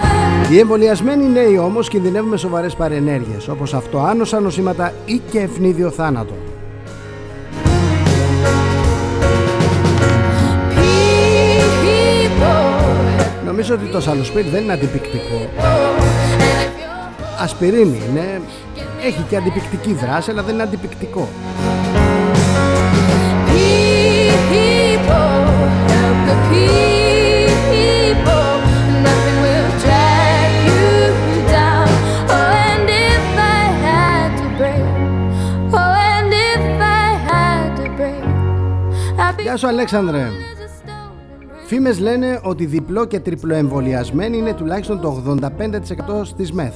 Οι 0.50 0.58
εμβολιασμένοι 0.58 1.28
νέοι 1.28 1.58
όμως 1.58 1.88
κινδυνεύουν 1.88 2.28
με 2.28 2.36
σοβαρές 2.36 2.74
παρενέργειες 2.74 3.48
όπως 3.48 3.74
αυτοάνοσα 3.74 4.40
νοσήματα 4.40 4.92
ή 5.04 5.20
και 5.30 5.40
ευνίδιο 5.40 5.90
θάνατο. 5.90 6.34
Νομίζω 13.56 13.74
ότι 13.74 13.86
το 13.86 14.00
σαλοσπύρι 14.00 14.48
δεν 14.48 14.62
είναι 14.62 14.72
αντιπικτικό. 14.72 15.50
Ασπιρίνη 17.38 18.02
είναι, 18.08 18.40
έχει 19.04 19.22
και 19.28 19.36
αντιπικτική 19.36 19.92
δράση 19.92 20.30
αλλά 20.30 20.42
δεν 20.42 20.54
είναι 20.54 20.62
αντιπικτικό. 20.62 21.28
Γεια 39.42 39.56
σου 39.56 39.66
Αλέξανδρε 39.66 40.28
Φήμες 41.66 41.98
λένε 41.98 42.40
ότι 42.42 42.66
διπλό 42.66 43.06
και 43.06 43.20
τριπλό 43.20 43.54
εμβολιασμένοι 43.54 44.36
είναι 44.36 44.54
τουλάχιστον 44.54 45.00
το 45.00 45.38
85% 45.40 46.24
στις 46.24 46.52
ΜΕΘ 46.52 46.74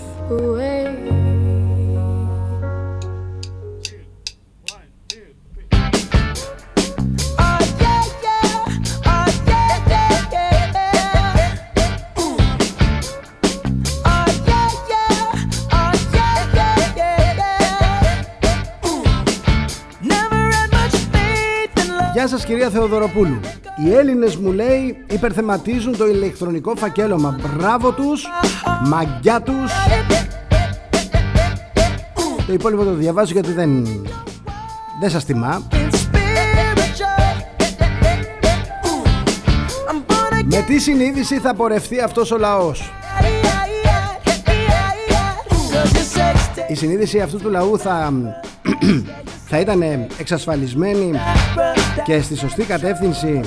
σας 22.31 22.45
κυρία 22.45 22.71
Θεοδωροπούλου. 22.71 23.41
Οι 23.85 23.95
Έλληνες 23.95 24.37
μου 24.37 24.53
λέει 24.53 25.05
υπερθεματίζουν 25.11 25.97
το 25.97 26.07
ηλεκτρονικό 26.07 26.75
φακέλωμα. 26.77 27.39
Μπράβο 27.57 27.93
τους, 27.93 28.27
μαγκιά 28.85 29.41
τους. 29.41 29.73
Το 32.47 32.53
υπόλοιπο 32.53 32.85
το 32.85 32.93
διαβάζω 32.93 33.33
γιατί 33.33 33.53
δεν, 33.53 33.85
δεν 35.01 35.11
σας 35.11 35.25
τιμά. 35.25 35.63
Με 40.45 40.65
τι 40.67 40.79
συνείδηση 40.79 41.39
θα 41.39 41.55
πορευτεί 41.55 42.01
αυτός 42.01 42.31
ο 42.31 42.39
λαός; 42.39 42.93
Η 46.69 46.75
συνείδηση 46.75 47.21
αυτού 47.21 47.39
του 47.39 47.49
λαού 47.51 47.79
θα 47.79 48.13
θα 49.51 49.59
ήταν 49.59 49.83
εξασφαλισμένη 50.19 51.13
και 52.05 52.21
στη 52.21 52.37
σωστή 52.37 52.63
κατεύθυνση 52.63 53.41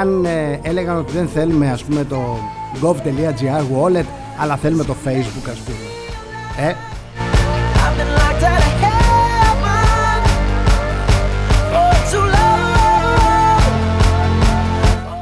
αν 0.00 0.24
ε, 0.24 0.60
έλεγαν 0.62 0.98
ότι 0.98 1.12
δεν 1.12 1.28
θέλουμε 1.28 1.70
ας 1.70 1.84
πούμε 1.84 2.04
το 2.04 2.38
gov.gr 2.82 3.62
wallet 3.82 4.04
αλλά 4.38 4.56
θέλουμε 4.56 4.84
το 4.84 4.94
facebook 5.04 5.50
ας 5.50 5.58
πούμε. 5.58 5.76
Ε; 6.68 6.74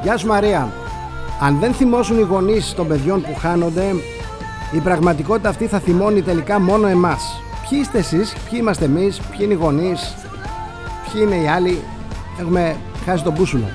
Γεια 0.02 0.16
σου 0.16 0.26
Μαρία. 0.26 0.72
Αν 1.40 1.58
δεν 1.58 1.72
θυμώσουν 1.72 2.18
οι 2.18 2.22
γονείς 2.22 2.74
των 2.74 2.88
παιδιών 2.88 3.22
που 3.22 3.34
χάνονται 3.34 3.84
η 4.72 4.78
πραγματικότητα 4.78 5.48
αυτή 5.48 5.66
θα 5.66 5.78
θυμώνει 5.78 6.22
τελικά 6.22 6.60
μόνο 6.60 6.86
εμάς. 6.86 7.42
Ποιοι 7.68 7.78
είστε 7.82 7.98
εσείς, 7.98 8.32
ποιοι 8.32 8.58
είμαστε 8.62 8.84
εμείς, 8.84 9.20
ποιοι 9.20 9.38
είναι 9.42 9.52
οι 9.52 9.56
γονείς, 9.56 10.14
ποιοι 11.04 11.22
είναι 11.24 11.36
οι 11.36 11.48
άλλοι; 11.48 11.82
Έχουμε 12.38 12.76
χάσει 13.04 13.24
τον 13.24 13.32
μπούσουλα. 13.32 13.66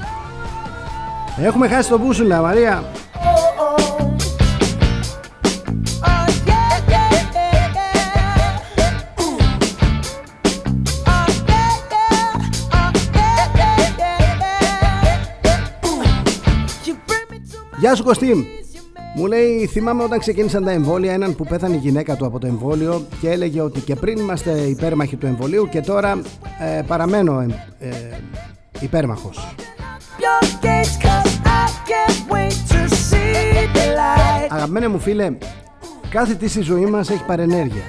Έχουμε 1.38 1.68
χάσει 1.68 1.90
τον 1.90 2.00
μπούσουλα, 2.00 2.42
Μαρία. 2.42 2.84
Γεια 17.80 17.96
σου 17.96 18.04
Κωστή 18.04 18.62
μου 19.16 19.26
λέει, 19.26 19.66
θυμάμαι 19.66 20.04
όταν 20.04 20.20
ξεκίνησαν 20.20 20.64
τα 20.64 20.72
εμβόλια, 20.72 21.14
έναν 21.14 21.36
που 21.36 21.44
πέθανε 21.44 21.76
η 21.76 21.80
γυναίκα 21.80 22.16
του 22.16 22.26
από 22.26 22.40
το 22.40 22.48
εμβόλιο 22.48 23.06
και 23.22 23.30
έλεγε 23.30 23.62
ότι 23.62 23.80
και 23.80 23.96
πριν 23.96 24.18
είμαστε 24.18 24.52
υπέρμαχοι 24.52 25.16
του 25.16 25.26
εμβολίου 25.26 25.70
και 25.70 25.82
τώρα 25.82 26.22
ε, 26.60 26.82
παραμένω 26.88 27.40
ε, 27.40 27.48
ε, 27.80 27.92
υπέρμαχος. 28.80 29.56
Αγαπημένε 34.50 34.88
μου 34.88 35.00
φίλε, 35.00 35.32
κάθε 36.10 36.34
τι 36.34 36.48
στη 36.48 36.62
ζωή 36.62 36.86
μας 36.86 37.10
έχει 37.10 37.26
παρενέργεια. 37.26 37.84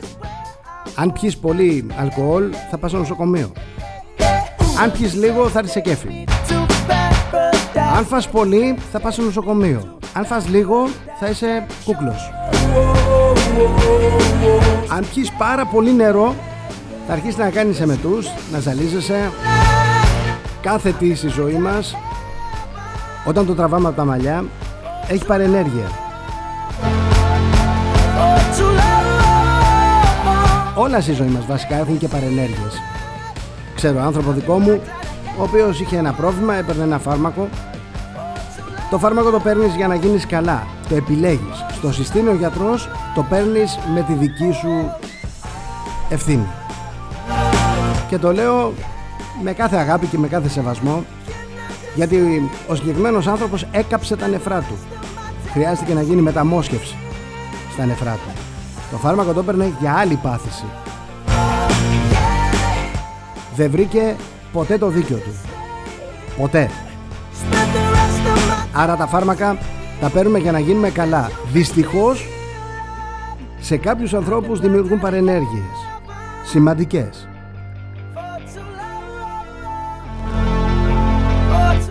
Αν 0.94 1.12
πιείς 1.12 1.38
πολύ 1.38 1.86
αλκοόλ 1.96 2.52
θα 2.70 2.78
πας 2.78 2.90
στο 2.90 2.98
νοσοκομείο. 2.98 3.52
Αν 4.82 4.92
πιείς 4.92 5.14
λίγο 5.14 5.48
θα 5.48 5.58
έρθεις 5.58 5.72
σε 5.72 5.80
κέφι. 5.80 6.24
Αν 7.80 8.04
φας 8.04 8.28
πολύ 8.28 8.78
θα 8.92 9.00
πας 9.00 9.14
στο 9.14 9.22
νοσοκομείο. 9.22 9.98
Αν 10.12 10.24
φας 10.24 10.48
λίγο 10.48 10.88
θα 11.20 11.28
είσαι 11.28 11.66
κούκλος. 11.84 12.32
Αν 14.96 15.06
πιεις 15.14 15.32
πάρα 15.38 15.66
πολύ 15.66 15.92
νερό 15.92 16.34
θα 17.06 17.12
αρχίσεις 17.12 17.36
να 17.36 17.50
κάνεις 17.50 17.80
εμετούς, 17.80 18.26
να 18.52 18.58
ζαλίζεσαι. 18.58 19.30
Κάθε 20.60 20.90
τι 20.90 21.14
στη 21.14 21.28
ζωή 21.28 21.54
μας 21.54 21.96
όταν 23.24 23.46
το 23.46 23.54
τραβάμε 23.54 23.88
από 23.88 23.96
τα 23.96 24.04
μαλλιά 24.04 24.44
έχει 25.08 25.24
παρενέργεια. 25.24 25.90
Όλα 30.74 31.00
στη 31.00 31.12
ζωή 31.12 31.28
μας 31.28 31.46
βασικά 31.46 31.76
έχουν 31.76 31.98
και 31.98 32.08
παρενέργειες. 32.08 32.82
Ξέρω 33.74 34.00
άνθρωπο 34.02 34.30
δικό 34.30 34.58
μου 34.58 34.80
ο 35.38 35.42
οποίος 35.42 35.80
είχε 35.80 35.96
ένα 35.96 36.12
πρόβλημα, 36.12 36.54
έπαιρνε 36.54 36.82
ένα 36.82 36.98
φάρμακο 36.98 37.48
το 38.92 38.98
φάρμακο 38.98 39.30
το 39.30 39.40
παίρνεις 39.40 39.74
για 39.74 39.88
να 39.88 39.94
γίνεις 39.94 40.26
καλά. 40.26 40.66
Το 40.88 40.94
επιλέγεις. 40.94 41.64
Στο 41.72 41.92
συστήνει 41.92 42.28
ο 42.28 42.34
γιατρός, 42.34 42.88
το 43.14 43.22
παίρνεις 43.22 43.78
με 43.94 44.02
τη 44.02 44.12
δική 44.12 44.52
σου 44.52 44.90
ευθύνη. 46.08 46.46
Και 48.08 48.18
το 48.18 48.32
λέω 48.32 48.72
με 49.42 49.52
κάθε 49.52 49.76
αγάπη 49.76 50.06
και 50.06 50.18
με 50.18 50.28
κάθε 50.28 50.48
σεβασμό 50.48 51.04
γιατί 51.94 52.48
ο 52.68 52.74
συγκεκριμένος 52.74 53.26
άνθρωπος 53.26 53.66
έκαψε 53.72 54.16
τα 54.16 54.26
νεφρά 54.26 54.60
του. 54.60 54.78
Χρειάστηκε 55.52 55.94
να 55.94 56.02
γίνει 56.02 56.20
μεταμόσχευση 56.20 56.96
στα 57.72 57.84
νεφρά 57.84 58.12
του. 58.12 58.40
Το 58.90 58.96
φάρμακο 58.96 59.32
το 59.32 59.40
έπαιρνε 59.40 59.72
για 59.80 59.94
άλλη 59.94 60.14
πάθηση. 60.22 60.64
Δεν 63.56 63.70
βρήκε 63.70 64.16
ποτέ 64.52 64.78
το 64.78 64.88
δίκιο 64.88 65.16
του. 65.16 65.30
Ποτέ. 66.38 66.70
Άρα 68.72 68.96
τα 68.96 69.06
φάρμακα 69.06 69.58
τα 70.00 70.10
παίρνουμε 70.10 70.38
για 70.38 70.52
να 70.52 70.58
γίνουμε 70.58 70.90
καλά. 70.90 71.30
Δυστυχώς 71.52 72.26
σε 73.60 73.76
κάποιους 73.76 74.14
ανθρώπους 74.14 74.60
δημιουργούν 74.60 75.00
παρενέργειες. 75.00 75.76
Σημαντικές. 76.44 77.28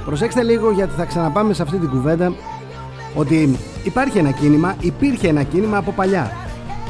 Προσέξτε 0.05 0.43
λίγο 0.43 0.71
γιατί 0.71 0.93
θα 0.97 1.05
ξαναπάμε 1.05 1.53
σε 1.53 1.61
αυτή 1.61 1.77
την 1.77 1.89
κουβέντα 1.89 2.33
ότι 3.15 3.57
υπάρχει 3.83 4.17
ένα 4.17 4.31
κίνημα, 4.31 4.75
υπήρχε 4.79 5.27
ένα 5.27 5.43
κίνημα 5.43 5.77
από 5.77 5.91
παλιά 5.91 6.31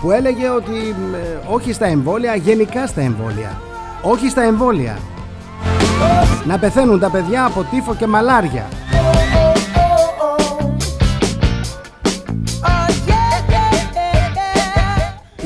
που 0.02 0.12
έλεγε 0.12 0.50
ότι 0.50 0.78
ε, 1.14 1.54
όχι 1.54 1.74
στα 1.74 1.86
εμβόλια, 1.86 2.36
γενικά 2.36 2.88
στα 2.88 3.02
εμβόλια. 3.02 3.62
Όχι 4.02 4.30
στα 4.30 4.42
εμβόλια. 4.42 4.98
Να 6.46 6.60
πεθαίνουν 6.60 7.00
τα 7.00 7.10
παιδιά 7.10 7.46
από 7.46 7.64
τύφο 7.64 7.96
και 7.96 8.08
μαλάρια. 8.08 8.68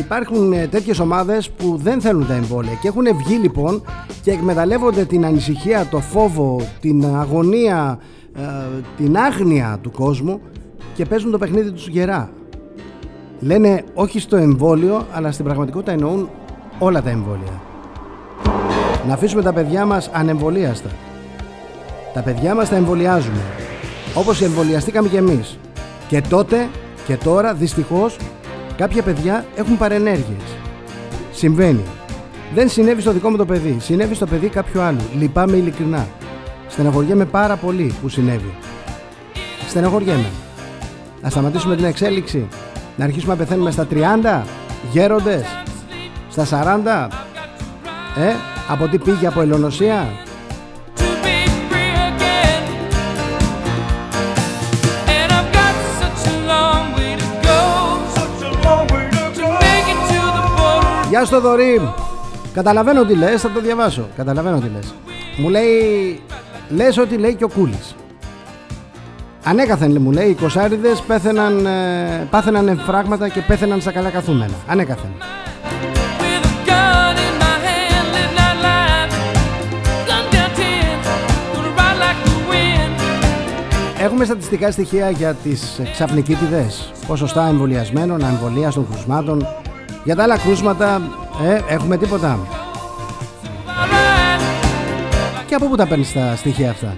υπάρχουν 0.06 0.54
ε, 0.54 0.68
τέτοιες 0.68 1.00
ομάδες 1.00 1.50
που 1.50 1.80
δεν 1.84 2.02
θέλουν 2.02 2.28
τα 2.28 2.34
εμβόλια 2.34 2.74
και 2.82 2.88
έχουν 2.88 3.06
βγει 3.18 3.36
λοιπόν 3.36 3.84
και 4.22 4.32
εκμεταλλεύονται 4.32 5.06
την 5.06 5.26
ανησυχία, 5.26 5.88
το 5.92 6.00
φόβο, 6.00 6.62
την 6.82 7.06
αγωνία, 7.06 8.00
ε, 8.36 8.42
την 8.98 9.18
άγνοια 9.18 9.80
του 9.82 9.92
κόσμου 9.92 10.42
και 10.94 11.06
παίζουν 11.06 11.32
το 11.32 11.38
παιχνίδι 11.38 11.72
τους 11.72 11.88
γερά. 11.88 12.30
Λένε 13.40 13.84
όχι 13.94 14.20
στο 14.20 14.36
εμβόλιο, 14.36 15.06
αλλά 15.14 15.32
στην 15.32 15.46
πραγματικότητα 15.46 15.92
εννοούν 15.92 16.30
όλα 16.80 17.02
τα 17.02 17.10
εμβόλια. 17.10 17.62
Να 19.08 19.14
αφήσουμε 19.14 19.42
τα 19.42 19.54
παιδιά 19.54 19.86
μας 19.86 20.10
ανεμβολίαστα. 20.14 20.90
Τα 22.14 22.22
παιδιά 22.22 22.56
μας 22.56 22.70
τα 22.70 22.76
εμβολιάζουμε. 22.76 23.42
Όπως 24.14 24.42
εμβολιαστήκαμε 24.42 25.10
κι 25.10 25.16
εμείς. 25.16 25.58
Και 26.08 26.22
τότε 26.22 26.68
και 27.08 27.16
τώρα 27.16 27.54
δυστυχώς 27.54 28.18
κάποια 28.78 29.04
παιδιά 29.04 29.46
έχουν 29.56 29.78
παρενέργειες. 29.78 30.58
Συμβαίνει. 31.32 31.84
Δεν 32.54 32.70
συνέβη 32.70 33.02
στο 33.02 33.12
δικό 33.12 33.30
μου 33.30 33.38
το 33.38 33.46
παιδί. 33.46 33.78
Συνέβη 33.80 34.16
στο 34.16 34.26
παιδί 34.26 34.48
κάποιου 34.48 34.82
άλλου. 34.82 35.02
Λυπάμαι 35.18 35.58
ειλικρινά. 35.58 36.08
Στεναχωριέμαι 36.68 37.26
πάρα 37.26 37.56
πολύ 37.56 37.94
που 38.02 38.10
συνέβη. 38.10 38.54
Στεναχωριέμαι. 39.68 40.30
Να 41.22 41.30
σταματήσουμε 41.30 41.76
την 41.76 41.86
εξέλιξη. 41.86 42.48
Να 42.98 43.06
αρχίσουμε 43.06 43.34
να 43.34 43.40
πεθαίνουμε 43.40 43.72
στα 43.72 43.88
30. 43.92 44.44
Γέροντες. 44.92 45.46
Στα 46.30 46.46
40. 46.46 47.08
Ε, 48.18 48.55
από 48.68 48.88
τι 48.88 48.98
πήγε 48.98 49.28
από 49.28 49.42
ελονοσία. 49.42 50.08
Γεια 61.10 61.26
σου 61.26 61.40
Δωρή 61.40 61.94
Καταλαβαίνω 62.54 63.04
τι 63.04 63.16
λες, 63.16 63.42
θα 63.42 63.52
το 63.52 63.60
διαβάσω. 63.60 64.08
Καταλαβαίνω 64.16 64.60
τι 64.60 64.70
λες. 64.76 64.94
Μου 65.38 65.50
λέει, 65.50 66.22
λες 66.70 66.98
ότι 66.98 67.18
λέει 67.18 67.36
και 67.36 67.44
ο 67.44 67.50
Κούλης. 67.50 67.96
Ανέκαθεν 69.44 69.98
μου 70.02 70.12
λέει, 70.12 70.30
οι 70.30 70.34
κοσάριδες 70.34 71.00
πέθαιναν, 71.00 71.66
ε, 71.66 72.28
πάθαιναν 72.30 72.68
εμφράγματα 72.68 73.30
και 73.30 73.42
πέθαιναν 73.42 73.82
στα 73.82 73.92
καλά 73.92 74.10
καθούμενα. 74.10 74.54
Ανέκαθεν 74.68 75.10
Έχουμε 84.06 84.26
στατιστικά 84.26 84.72
στοιχεία 84.72 85.10
για 85.10 85.34
τις 85.34 85.82
ξαφνικίτιδες. 85.92 86.92
Ποσοστά 87.08 87.48
εμβολιασμένων, 87.48 88.20
των 88.74 88.88
κρουσμάτων 88.92 89.48
Για 90.04 90.16
τα 90.16 90.24
άλλα 90.24 90.38
κρούσματα 90.38 91.02
ε, 91.44 91.74
έχουμε 91.74 91.98
τίποτα. 91.98 92.40
Και 95.48 95.56
από 95.56 95.68
πού 95.68 95.76
τα 95.76 95.88
παίρνεις 95.88 96.14
τα 96.14 96.36
στοιχεία 96.36 96.70
αυτά; 96.70 96.96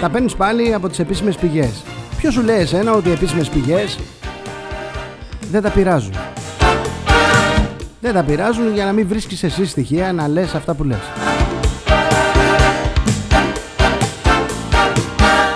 Τα 0.00 0.10
παίρνεις 0.10 0.34
πάλι 0.34 0.74
από 0.74 0.88
τις 0.88 0.98
επίσημες 0.98 1.36
πηγές. 1.36 1.82
Ποιο 2.16 2.30
σου 2.30 2.42
λέει 2.42 2.58
εσένα 2.58 2.92
ότι 2.92 3.08
οι 3.08 3.12
επίσημες 3.12 3.48
πηγές 3.48 3.98
Δεν 5.50 5.62
τα 5.62 5.70
πειράζουν; 5.70 6.14
Δεν 8.00 8.14
τα 8.14 8.22
πειράζουν 8.22 8.72
για 8.74 8.84
να 8.84 8.92
μην 8.92 9.08
βρίσκεις 9.08 9.42
εσύ 9.42 9.66
στοιχεία 9.66 10.12
να 10.12 10.28
λες 10.28 10.54
αυτά 10.54 10.74
που 10.74 10.84
λες. 10.84 11.02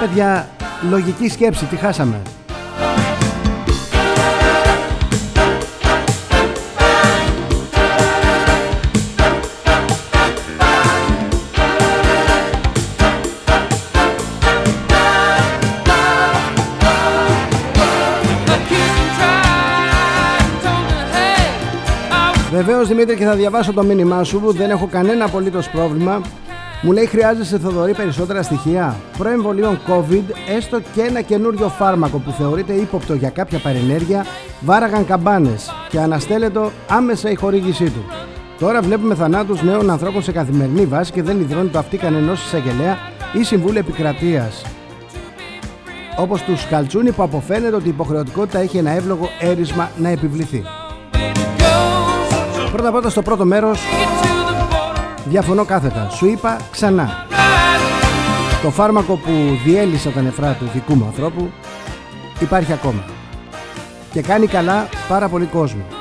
Παιδιά, 0.01 0.49
λογική 0.91 1.29
σκέψη, 1.29 1.65
τι 1.65 1.77
χάσαμε. 1.77 2.21
Βεβαίως 22.51 22.89
Δημήτρη 22.89 23.17
και 23.17 23.25
θα 23.25 23.35
διαβάσω 23.35 23.73
το 23.73 23.83
μήνυμά 23.83 24.25
σου 24.25 24.41
που 24.41 24.53
δεν 24.53 24.71
έχω 24.71 24.87
κανένα 24.87 25.25
απολύτως 25.25 25.69
πρόβλημα 25.69 26.21
μου 26.83 26.93
λέει 26.93 27.07
χρειάζεσαι 27.07 27.59
Θοδωρή 27.59 27.95
περισσότερα 27.95 28.43
στοιχεία; 28.43 28.97
Προεμβολίων 29.19 29.79
COVID, 29.89 30.55
έστω 30.57 30.81
και 30.81 31.03
ένα 31.03 31.21
καινούριο 31.21 31.69
φάρμακο 31.69 32.19
που 32.19 32.31
θεωρείται 32.31 32.73
ύποπτο 32.73 33.15
για 33.15 33.31
κάποια 33.31 33.59
παρενέργεια, 33.59 34.27
βάραγαν 34.61 35.07
καμπάνες 35.07 35.71
και 35.89 36.01
αναστέλλεται 36.01 36.61
άμεσα 36.89 37.31
η 37.31 37.35
χορήγησή 37.35 37.85
του. 37.85 38.05
Τώρα 38.59 38.81
βλέπουμε 38.81 39.15
θανάτους 39.15 39.63
νέων 39.63 39.91
ανθρώπων 39.91 40.23
σε 40.23 40.33
καθημερινή 40.33 40.87
βάση 40.87 41.13
και 41.13 41.23
δεν 41.23 41.41
υδρώνει 41.41 41.69
το 41.69 41.79
αυτή 41.79 41.97
κανενό 41.97 42.33
εισαγγελέα 42.33 42.99
ή 43.33 43.43
συμβούλου 43.45 43.79
επικρατείας. 43.79 44.65
Όπως 46.19 46.43
τους 46.43 46.61
Σκαλτσούνι 46.61 47.13
που 47.13 47.23
αποφαίνεται 47.23 47.77
ότι 47.77 47.87
η 47.87 47.91
υποχρεωτικότητα 47.91 48.59
έχει 48.59 48.77
ένα 48.77 48.91
εύλογο 48.91 49.29
έρισμα 49.41 49.91
να 49.97 50.09
επιβληθεί. 50.09 50.65
Πρώτα 52.73 52.89
απ' 52.89 53.11
στο 53.11 53.23
πρώτο 53.23 53.45
μέρος 53.45 53.81
Διαφωνώ 55.29 55.65
κάθετα. 55.65 56.09
Σου 56.11 56.27
είπα 56.27 56.61
ξανά. 56.71 57.27
Το 58.63 58.71
φάρμακο 58.71 59.17
που 59.17 59.31
διέλυσε 59.65 60.11
τα 60.11 60.21
νεφρά 60.21 60.53
του 60.53 60.71
δικού 60.73 60.95
μου 60.95 61.05
ανθρώπου 61.07 61.51
υπάρχει 62.41 62.73
ακόμα. 62.73 63.05
Και 64.13 64.23
κάνει 64.23 64.47
καλά 64.47 64.89
πάρα 65.09 65.29
πολύ 65.29 65.45
κόσμο. 65.45 65.96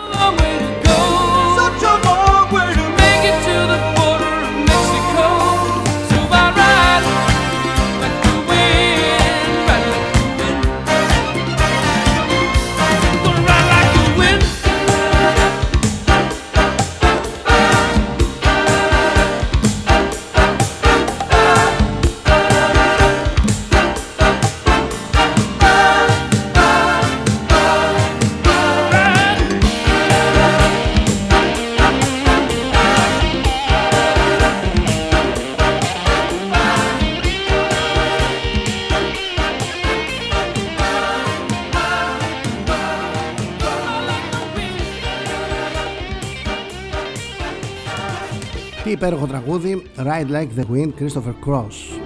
Υπέροχο 48.91 49.27
τραγούδι 49.27 49.83
Ride 49.97 50.31
Like 50.31 50.49
the 50.59 50.65
Wind 50.75 50.91
Christopher 50.99 51.33
Cross. 51.47 51.99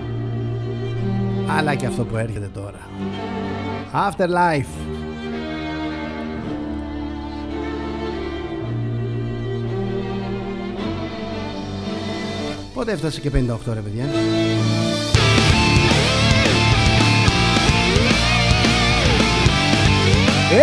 Αλλά 1.58 1.76
και 1.76 1.86
αυτό 1.86 2.06
που 2.06 2.18
έρχεται 2.18 2.50
τώρα. 2.54 2.80
Afterlife. 3.94 4.98
Πότε 12.74 12.92
έφτασε 12.92 13.20
και 13.20 13.32
58 13.34 13.74
ρε 13.74 13.80
παιδιά; 13.80 14.06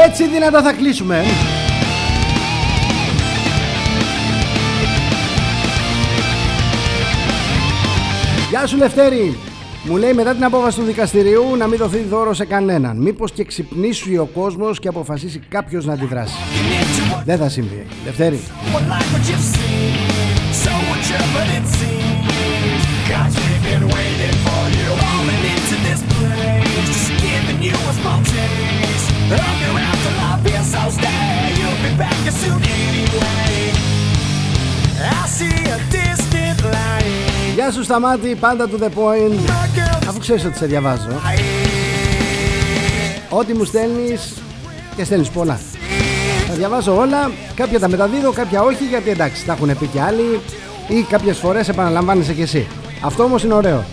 Έτσι 0.04 0.28
δυνατά 0.28 0.62
θα 0.62 0.72
κλείσουμε 0.72 1.24
Γεια 8.56 8.66
σου 8.66 8.76
Λευτέρη. 8.76 9.36
Μου 9.84 9.96
λέει 9.96 10.12
μετά 10.12 10.34
την 10.34 10.44
απόφαση 10.44 10.78
του 10.78 10.84
δικαστηριού 10.84 11.56
να 11.56 11.66
μην 11.66 11.78
δοθεί 11.78 11.98
δώρο 11.98 12.34
σε 12.34 12.44
κανέναν. 12.44 12.96
Μήπως 12.96 13.32
και 13.32 13.44
ξυπνήσει 13.44 14.16
ο 14.16 14.26
κόσμος 14.34 14.78
και 14.78 14.88
αποφασίσει 14.88 15.38
κάποιος 15.48 15.86
να 15.86 15.92
αντιδράσει. 15.92 16.34
Δεν 17.24 17.38
θα 17.38 17.48
συμβεί. 17.48 17.86
Λευτέρη. 18.04 18.40
I 32.38 32.65
Γεια 37.66 37.74
σου 37.74 37.82
Σταμάτη, 37.82 38.36
πάντα 38.40 38.68
to 38.68 38.82
the 38.82 38.86
point 38.86 39.50
Αφού 40.08 40.18
ξέρεις 40.18 40.44
ότι 40.44 40.56
σε 40.56 40.66
διαβάζω 40.66 41.08
Ό,τι 43.30 43.54
μου 43.54 43.64
στέλνεις 43.64 44.34
Και 44.96 45.04
στέλνεις 45.04 45.28
πολλά 45.28 45.60
Θα 46.48 46.54
διαβάζω 46.54 46.96
όλα, 46.96 47.30
κάποια 47.54 47.78
τα 47.80 47.88
μεταδίδω, 47.88 48.32
κάποια 48.32 48.62
όχι 48.62 48.84
γιατί 48.84 49.10
εντάξει 49.10 49.44
τα 49.44 49.52
έχουν 49.52 49.78
πει 49.78 49.86
και 49.86 50.00
άλλοι 50.00 50.40
ή 50.88 51.02
κάποιες 51.02 51.38
φορές 51.38 51.68
επαναλαμβάνεσαι 51.68 52.32
και 52.32 52.42
εσύ. 52.42 52.66
Αυτό 53.04 53.22
όμως 53.22 53.44
είναι 53.44 53.54
ωραίο. 53.54 53.84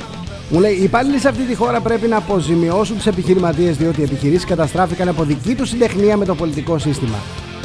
Μου 0.49 0.59
λέει: 0.59 0.73
Οι 0.73 0.83
υπάλληλοι 0.83 1.19
σε 1.19 1.27
αυτή 1.27 1.43
τη 1.43 1.55
χώρα 1.55 1.79
πρέπει 1.79 2.07
να 2.07 2.17
αποζημιώσουν 2.17 2.95
τους 2.95 3.05
επιχειρηματίες 3.05 3.77
διότι 3.77 3.99
οι 3.99 4.03
επιχειρήσεις 4.03 4.45
καταστράφηκαν 4.45 5.07
από 5.07 5.23
δική 5.23 5.55
τους 5.55 5.69
συντεχνία 5.69 6.17
με 6.17 6.25
το 6.25 6.35
πολιτικό 6.35 6.77
σύστημα. 6.77 7.17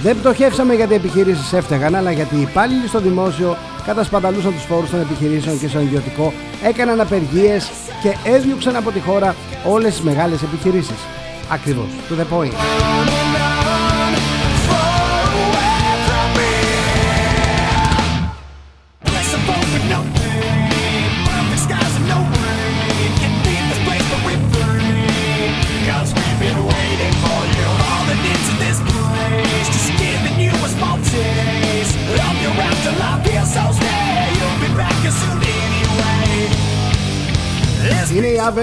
Δεν 0.02 0.16
πτωχεύσαμε 0.20 0.74
γιατί 0.74 0.92
οι 0.92 0.96
επιχειρήσεις 0.96 1.52
έφταιγαν, 1.52 1.94
αλλά 1.94 2.10
γιατί 2.10 2.36
οι 2.36 2.40
υπάλληλοι 2.40 2.88
στο 2.88 3.00
δημόσιο 3.00 3.56
κατασπαταλούσαν 3.88 4.52
τους 4.52 4.64
φόρους 4.64 4.90
των 4.90 5.00
επιχειρήσεων 5.00 5.58
και 5.58 5.68
στο 5.68 5.80
ιδιωτικό, 5.80 6.32
έκαναν 6.62 7.00
απεργίες 7.00 7.70
και 8.02 8.16
έδιωξαν 8.24 8.76
από 8.76 8.90
τη 8.90 9.00
χώρα 9.00 9.34
όλες 9.64 9.92
τις 9.92 10.02
μεγάλες 10.02 10.42
επιχειρήσεις. 10.42 10.98
Ακριβώς. 11.50 11.86
To 12.08 12.20
the 12.20 12.36
point. 12.36 13.27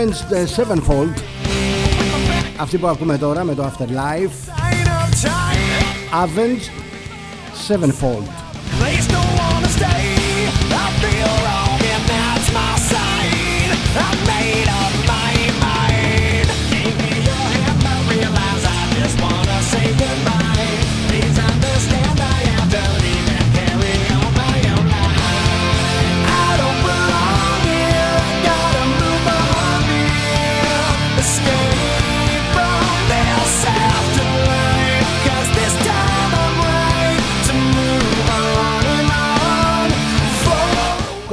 Avenged 0.05 0.35
Sevenfold 0.57 1.15
Αυτή 2.57 2.79
που 2.79 2.87
ακούμε 2.87 3.19
τώρα 3.19 3.45
με 3.45 3.55
το 3.55 3.73
Afterlife 3.73 4.51
Avenged 6.25 6.71
Sevenfold 7.69 8.25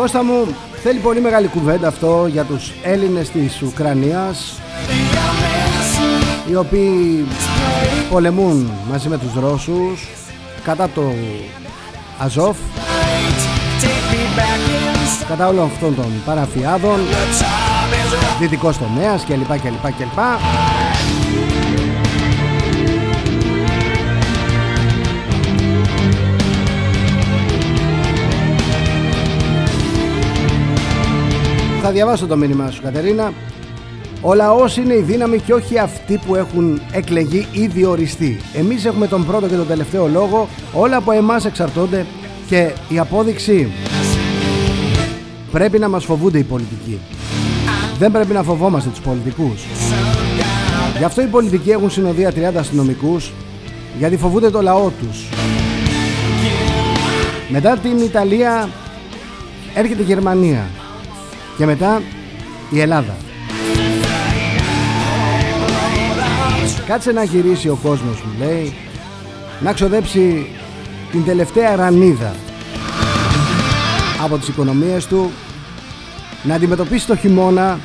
Κώστα 0.03 0.25
μου, 0.25 0.55
θέλει 0.83 0.99
πολύ 0.99 1.21
μεγάλη 1.21 1.49
κουβέντα 1.49 1.89
αυτό 1.89 2.27
για 2.31 2.45
τους 2.45 2.73
Έλληνες 2.83 3.31
της 3.31 3.63
Ουκρανίας 3.63 4.61
οι 6.51 6.55
οποίοι 6.55 7.27
πολεμούν 8.11 8.71
μαζί 8.91 9.09
με 9.09 9.19
τους 9.19 9.35
Ρώσους 9.35 10.09
κατά 10.65 10.89
το 10.89 11.13
Αζόφ 12.19 12.57
κατά 15.29 15.49
όλων 15.49 15.65
αυτών 15.65 15.95
των 15.95 16.13
παραφιάδων 16.25 16.99
δυτικός 18.41 18.79
τομέας 18.79 19.25
κλπ 19.25 19.61
κλπ 19.61 19.93
κλπ 19.97 20.21
Θα 31.85 31.91
διαβάσω 31.91 32.27
το 32.27 32.37
μήνυμα 32.37 32.71
σου 32.71 32.83
Κατερίνα. 32.83 33.33
Ο 34.21 34.35
λαός 34.35 34.77
είναι 34.77 34.95
η 34.95 35.01
δύναμη 35.01 35.39
και 35.39 35.53
όχι 35.53 35.79
αυτοί 35.79 36.21
που 36.27 36.35
έχουν 36.35 36.81
εκλεγεί 36.93 37.47
ή 37.53 37.67
διοριστεί. 37.67 38.41
Εμείς 38.55 38.85
έχουμε 38.85 39.07
τον 39.07 39.27
πρώτο 39.27 39.49
και 39.49 39.55
τον 39.57 39.67
τελευταίο 39.67 40.09
λόγο. 40.09 40.49
Όλα 40.73 40.97
από 40.97 41.13
εμάς 41.13 41.45
εξαρτώνται 41.45 42.07
και 42.47 42.73
η 42.89 42.99
απόδειξη 42.99 43.73
Πρέπει 45.53 45.79
να 45.79 45.89
μας 45.89 46.05
φοβούνται 46.05 46.39
οι 46.39 46.43
πολιτικοί. 46.43 46.99
Δεν 47.99 48.13
πρέπει 48.13 48.33
να 48.33 48.43
φοβόμαστε 48.43 48.91
τους 48.91 49.01
πολιτικούς. 49.01 49.65
Γι' 50.99 51.05
αυτό 51.05 51.23
οι 51.23 51.27
πολιτικοί 51.27 51.71
έχουν 51.71 51.91
συνοδεία 51.91 52.31
30 52.31 52.55
αστυνομικούς 52.57 53.33
Γιατί 53.99 54.17
φοβούνται 54.17 54.51
το 54.51 54.63
λαό 54.63 54.91
τους. 55.01 55.29
Μετά 57.49 57.77
την 57.77 57.99
Ιταλία 57.99 58.69
έρχεται 59.75 60.03
η 60.03 60.05
Γερμανία 60.05 60.67
και 61.63 61.69
μετά 61.69 62.03
η 62.71 62.81
Ελλάδα. 62.81 63.17
Κάτσε 66.87 67.13
να 67.13 67.23
γυρίσει 67.23 67.69
ο 67.69 67.79
κόσμος 67.83 68.23
μου 68.23 68.47
λέει 68.47 68.75
να 69.61 69.73
ξοδέψει 69.73 70.47
την 71.11 71.25
τελευταία 71.25 71.77
ρανίδα 71.77 72.35
από 74.23 74.39
τις 74.39 74.49
οικονομίες 74.49 75.07
του 75.07 75.31
να 76.43 76.55
αντιμετωπίσει 76.55 77.07
το 77.07 77.17
χειμώνα 77.17 77.79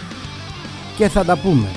και 0.97 1.09
θα 1.09 1.25
τα 1.25 1.37
πούμε. 1.37 1.67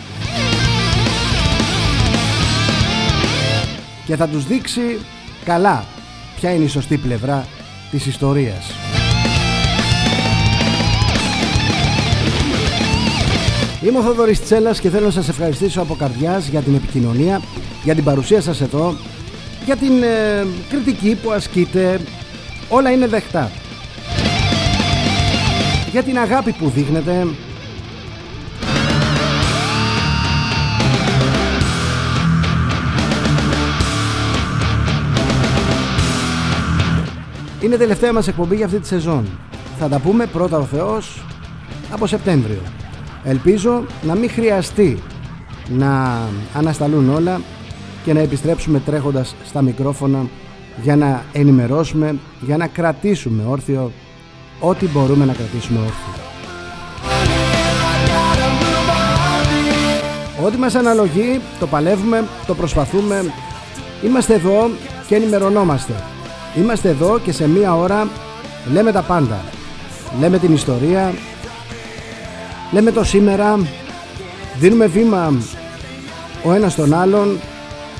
Και 4.07 4.17
θα 4.17 4.29
τους 4.29 4.47
δείξει 4.47 4.99
καλά 5.45 5.85
ποια 6.37 6.53
είναι 6.53 6.65
η 6.65 6.69
σωστή 6.69 6.97
πλευρά 6.97 7.47
της 7.91 8.07
ιστορίας. 8.07 8.90
Είμαι 13.83 13.99
ο 13.99 14.03
Θοδωρής 14.03 14.43
Τσέλας 14.43 14.81
και 14.81 14.91
θέλω 14.91 15.05
να 15.05 15.11
σας 15.11 15.29
ευχαριστήσω 15.29 15.81
από 15.81 15.95
καρδιάς 15.95 16.49
για 16.49 16.61
την 16.61 16.75
επικοινωνία, 16.75 17.41
για 17.85 17.95
την 17.95 18.05
παρουσία 18.05 18.41
σας 18.41 18.61
εδώ, 18.61 18.97
για 19.65 19.77
την 19.77 20.03
ε, 20.03 20.47
κριτική 20.69 21.19
που 21.23 21.33
ασκείτε. 21.33 22.01
Όλα 22.69 22.91
είναι 22.91 23.07
δεχτά. 23.07 23.51
Για 25.91 26.03
την 26.03 26.19
αγάπη 26.19 26.53
που 26.53 26.69
δείχνετε. 26.69 27.27
Είναι 37.61 37.77
τελευταία 37.77 38.13
μας 38.13 38.29
εκπομπή 38.29 38.57
για 38.57 38.67
αυτή 38.67 38.79
τη 38.79 38.87
σεζόν. 38.87 39.29
Θα 39.79 39.89
τα 39.89 39.99
πούμε 39.99 40.27
πρώτα 40.27 40.59
ο 40.59 40.65
Θεός 40.65 41.25
από 41.91 42.07
Σεπτέμβριο. 42.07 42.61
Ελπίζω 43.25 43.85
να 44.03 44.15
μην 44.15 44.31
χρειαστεί 44.31 44.99
να 45.69 46.19
ανασταλούν 46.55 47.15
όλα 47.15 47.41
και 48.05 48.13
να 48.13 48.21
επιστρέψουμε 48.21 48.81
τρέχοντας 48.81 49.35
στα 49.45 49.63
μικρόφωνα 49.63 50.27
για 50.83 50.97
να 50.97 51.25
ενημερώσουμε, 51.33 52.19
για 52.41 52.57
να 52.57 52.67
κρατήσουμε 52.67 53.43
όρθιο 53.49 53.93
ό,τι 54.61 54.87
μπορούμε 54.87 55.25
να 55.25 55.33
κρατήσουμε 55.33 55.79
όρθιο. 55.79 56.23
Ό,τι 60.45 60.57
μας 60.57 60.75
αναλογεί 60.75 61.41
το 61.59 61.67
παλεύουμε, 61.67 62.25
το 62.47 62.55
προσπαθούμε. 62.55 63.25
Είμαστε 64.05 64.35
εδώ 64.35 64.71
και 65.07 65.15
ενημερωνόμαστε. 65.15 65.93
Είμαστε 66.57 66.89
εδώ 66.89 67.19
και 67.19 67.33
σε 67.33 67.49
μία 67.49 67.77
ώρα 67.77 68.09
λέμε 68.73 68.93
τα 68.93 69.03
πάντα. 69.03 69.41
Λέμε 70.21 70.39
την 70.39 70.53
ιστορία, 70.53 71.13
λέμε 72.73 72.91
το 72.93 73.05
σήμερα, 73.05 73.59
δίνουμε 74.59 74.87
βήμα 74.87 75.33
ο 76.45 76.53
ένας 76.53 76.75
τον 76.75 76.95
άλλον, 76.95 77.39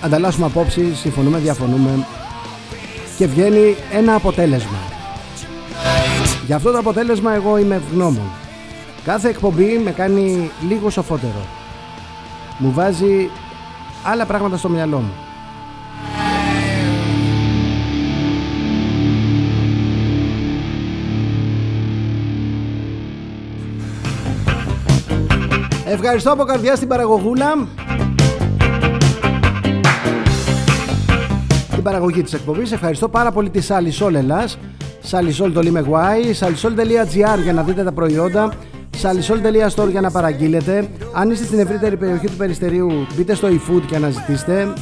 ανταλλάσσουμε 0.01 0.47
απόψεις, 0.47 0.99
συμφωνούμε, 0.99 1.39
διαφωνούμε 1.39 2.07
και 3.17 3.27
βγαίνει 3.27 3.77
ένα 3.93 4.15
αποτέλεσμα. 4.15 4.79
Για 6.47 6.57
αυτό 6.57 6.73
το 6.73 6.79
αποτέλεσμα 6.79 7.35
εγώ 7.35 7.59
είμαι 7.59 7.75
ευγνώμων. 7.75 8.31
Κάθε 9.05 9.29
εκπομπή 9.29 9.79
με 9.79 9.91
κάνει 9.91 10.51
λίγο 10.69 10.91
σοφότερο. 10.91 11.47
Μου 12.59 12.73
βάζει 12.73 13.31
άλλα 14.05 14.27
πράγματα 14.27 14.57
στο 14.57 14.69
μυαλό 14.69 14.99
μου. 14.99 15.13
Ευχαριστώ 25.93 26.33
από 26.33 26.45
καρδιά 26.45 26.77
στην 26.77 26.89
παραγωγούλα. 26.89 27.47
Την 31.75 31.83
παραγωγή 31.83 32.23
της 32.23 32.33
εκπομπής. 32.33 32.73
Ευχαριστώ 32.73 33.09
πάρα 33.09 33.33
πολύ 33.33 33.51
τη 33.51 33.61
Σαλισόλ 33.61 34.15
Ελλάς. 34.15 34.59
Σαλισόλ 35.01 35.53
το 35.53 35.61
Lime 35.65 35.79
Y 35.79 36.33
Σαλισόλ.gr 36.33 37.39
για 37.43 37.53
να 37.53 37.63
δείτε 37.63 37.85
τα 37.85 37.93
προϊόντα. 37.93 38.53
Σαλισόλ.store 38.97 39.91
για 39.91 40.01
να 40.01 40.11
παραγγείλετε. 40.11 40.89
Αν 41.13 41.31
είστε 41.31 41.45
στην 41.45 41.59
ευρύτερη 41.59 41.97
περιοχή 41.97 42.27
του 42.27 42.37
Περιστερίου 42.37 43.07
Μπείτε 43.17 43.35
στο 43.35 43.49
eFood 43.49 43.83
και 43.87 43.97
αναζητήστε. 43.97 44.73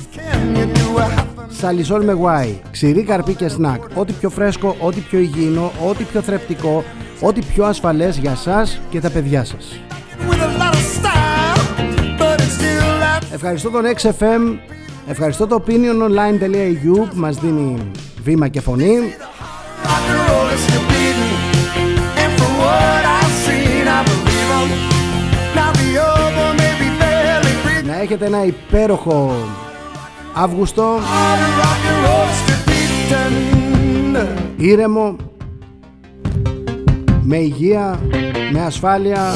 Σαλισόλ 1.49 2.05
με 2.05 2.13
γουάι, 2.13 2.61
ξηρή 2.71 3.03
καρπί 3.03 3.35
και 3.35 3.49
σνακ. 3.49 3.83
Ό,τι 3.95 4.13
πιο 4.13 4.31
φρέσκο, 4.31 4.77
ό,τι 4.79 5.01
πιο 5.01 5.19
υγιεινό, 5.19 5.73
ό,τι 5.89 6.05
πιο 6.05 6.21
θρεπτικό, 6.21 6.85
ό,τι 7.21 7.41
πιο 7.41 7.65
ασφαλές 7.65 8.17
για 8.17 8.35
σας 8.35 8.81
και 8.91 9.01
τα 9.01 9.11
παιδιά 9.11 9.45
σας. 9.45 9.81
Ευχαριστώ 13.33 13.71
τον 13.71 13.83
XFM, 13.97 14.59
ευχαριστώ 15.07 15.47
το 15.47 15.65
opiniononline.eu 15.67 17.09
που 17.11 17.17
μας 17.17 17.37
δίνει 17.37 17.77
βήμα 18.23 18.49
και 18.49 18.61
φωνή. 18.61 18.97
Να 27.87 28.01
έχετε 28.01 28.27
ένα 28.27 28.45
υπέροχο 28.45 29.33
Αύγουστο. 30.35 30.99
Ήρεμο 34.57 35.17
Με 37.23 37.37
υγεία 37.37 38.01
Με 38.53 38.65
ασφάλεια 38.65 39.33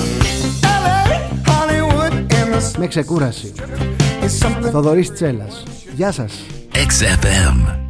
Με 2.79 2.87
ξεκούραση. 2.87 3.53
Θοδωρής 4.71 5.13
Τσέλας. 5.13 5.63
Γεια 5.95 6.13
σας. 6.13 6.33
XFM 6.73 7.83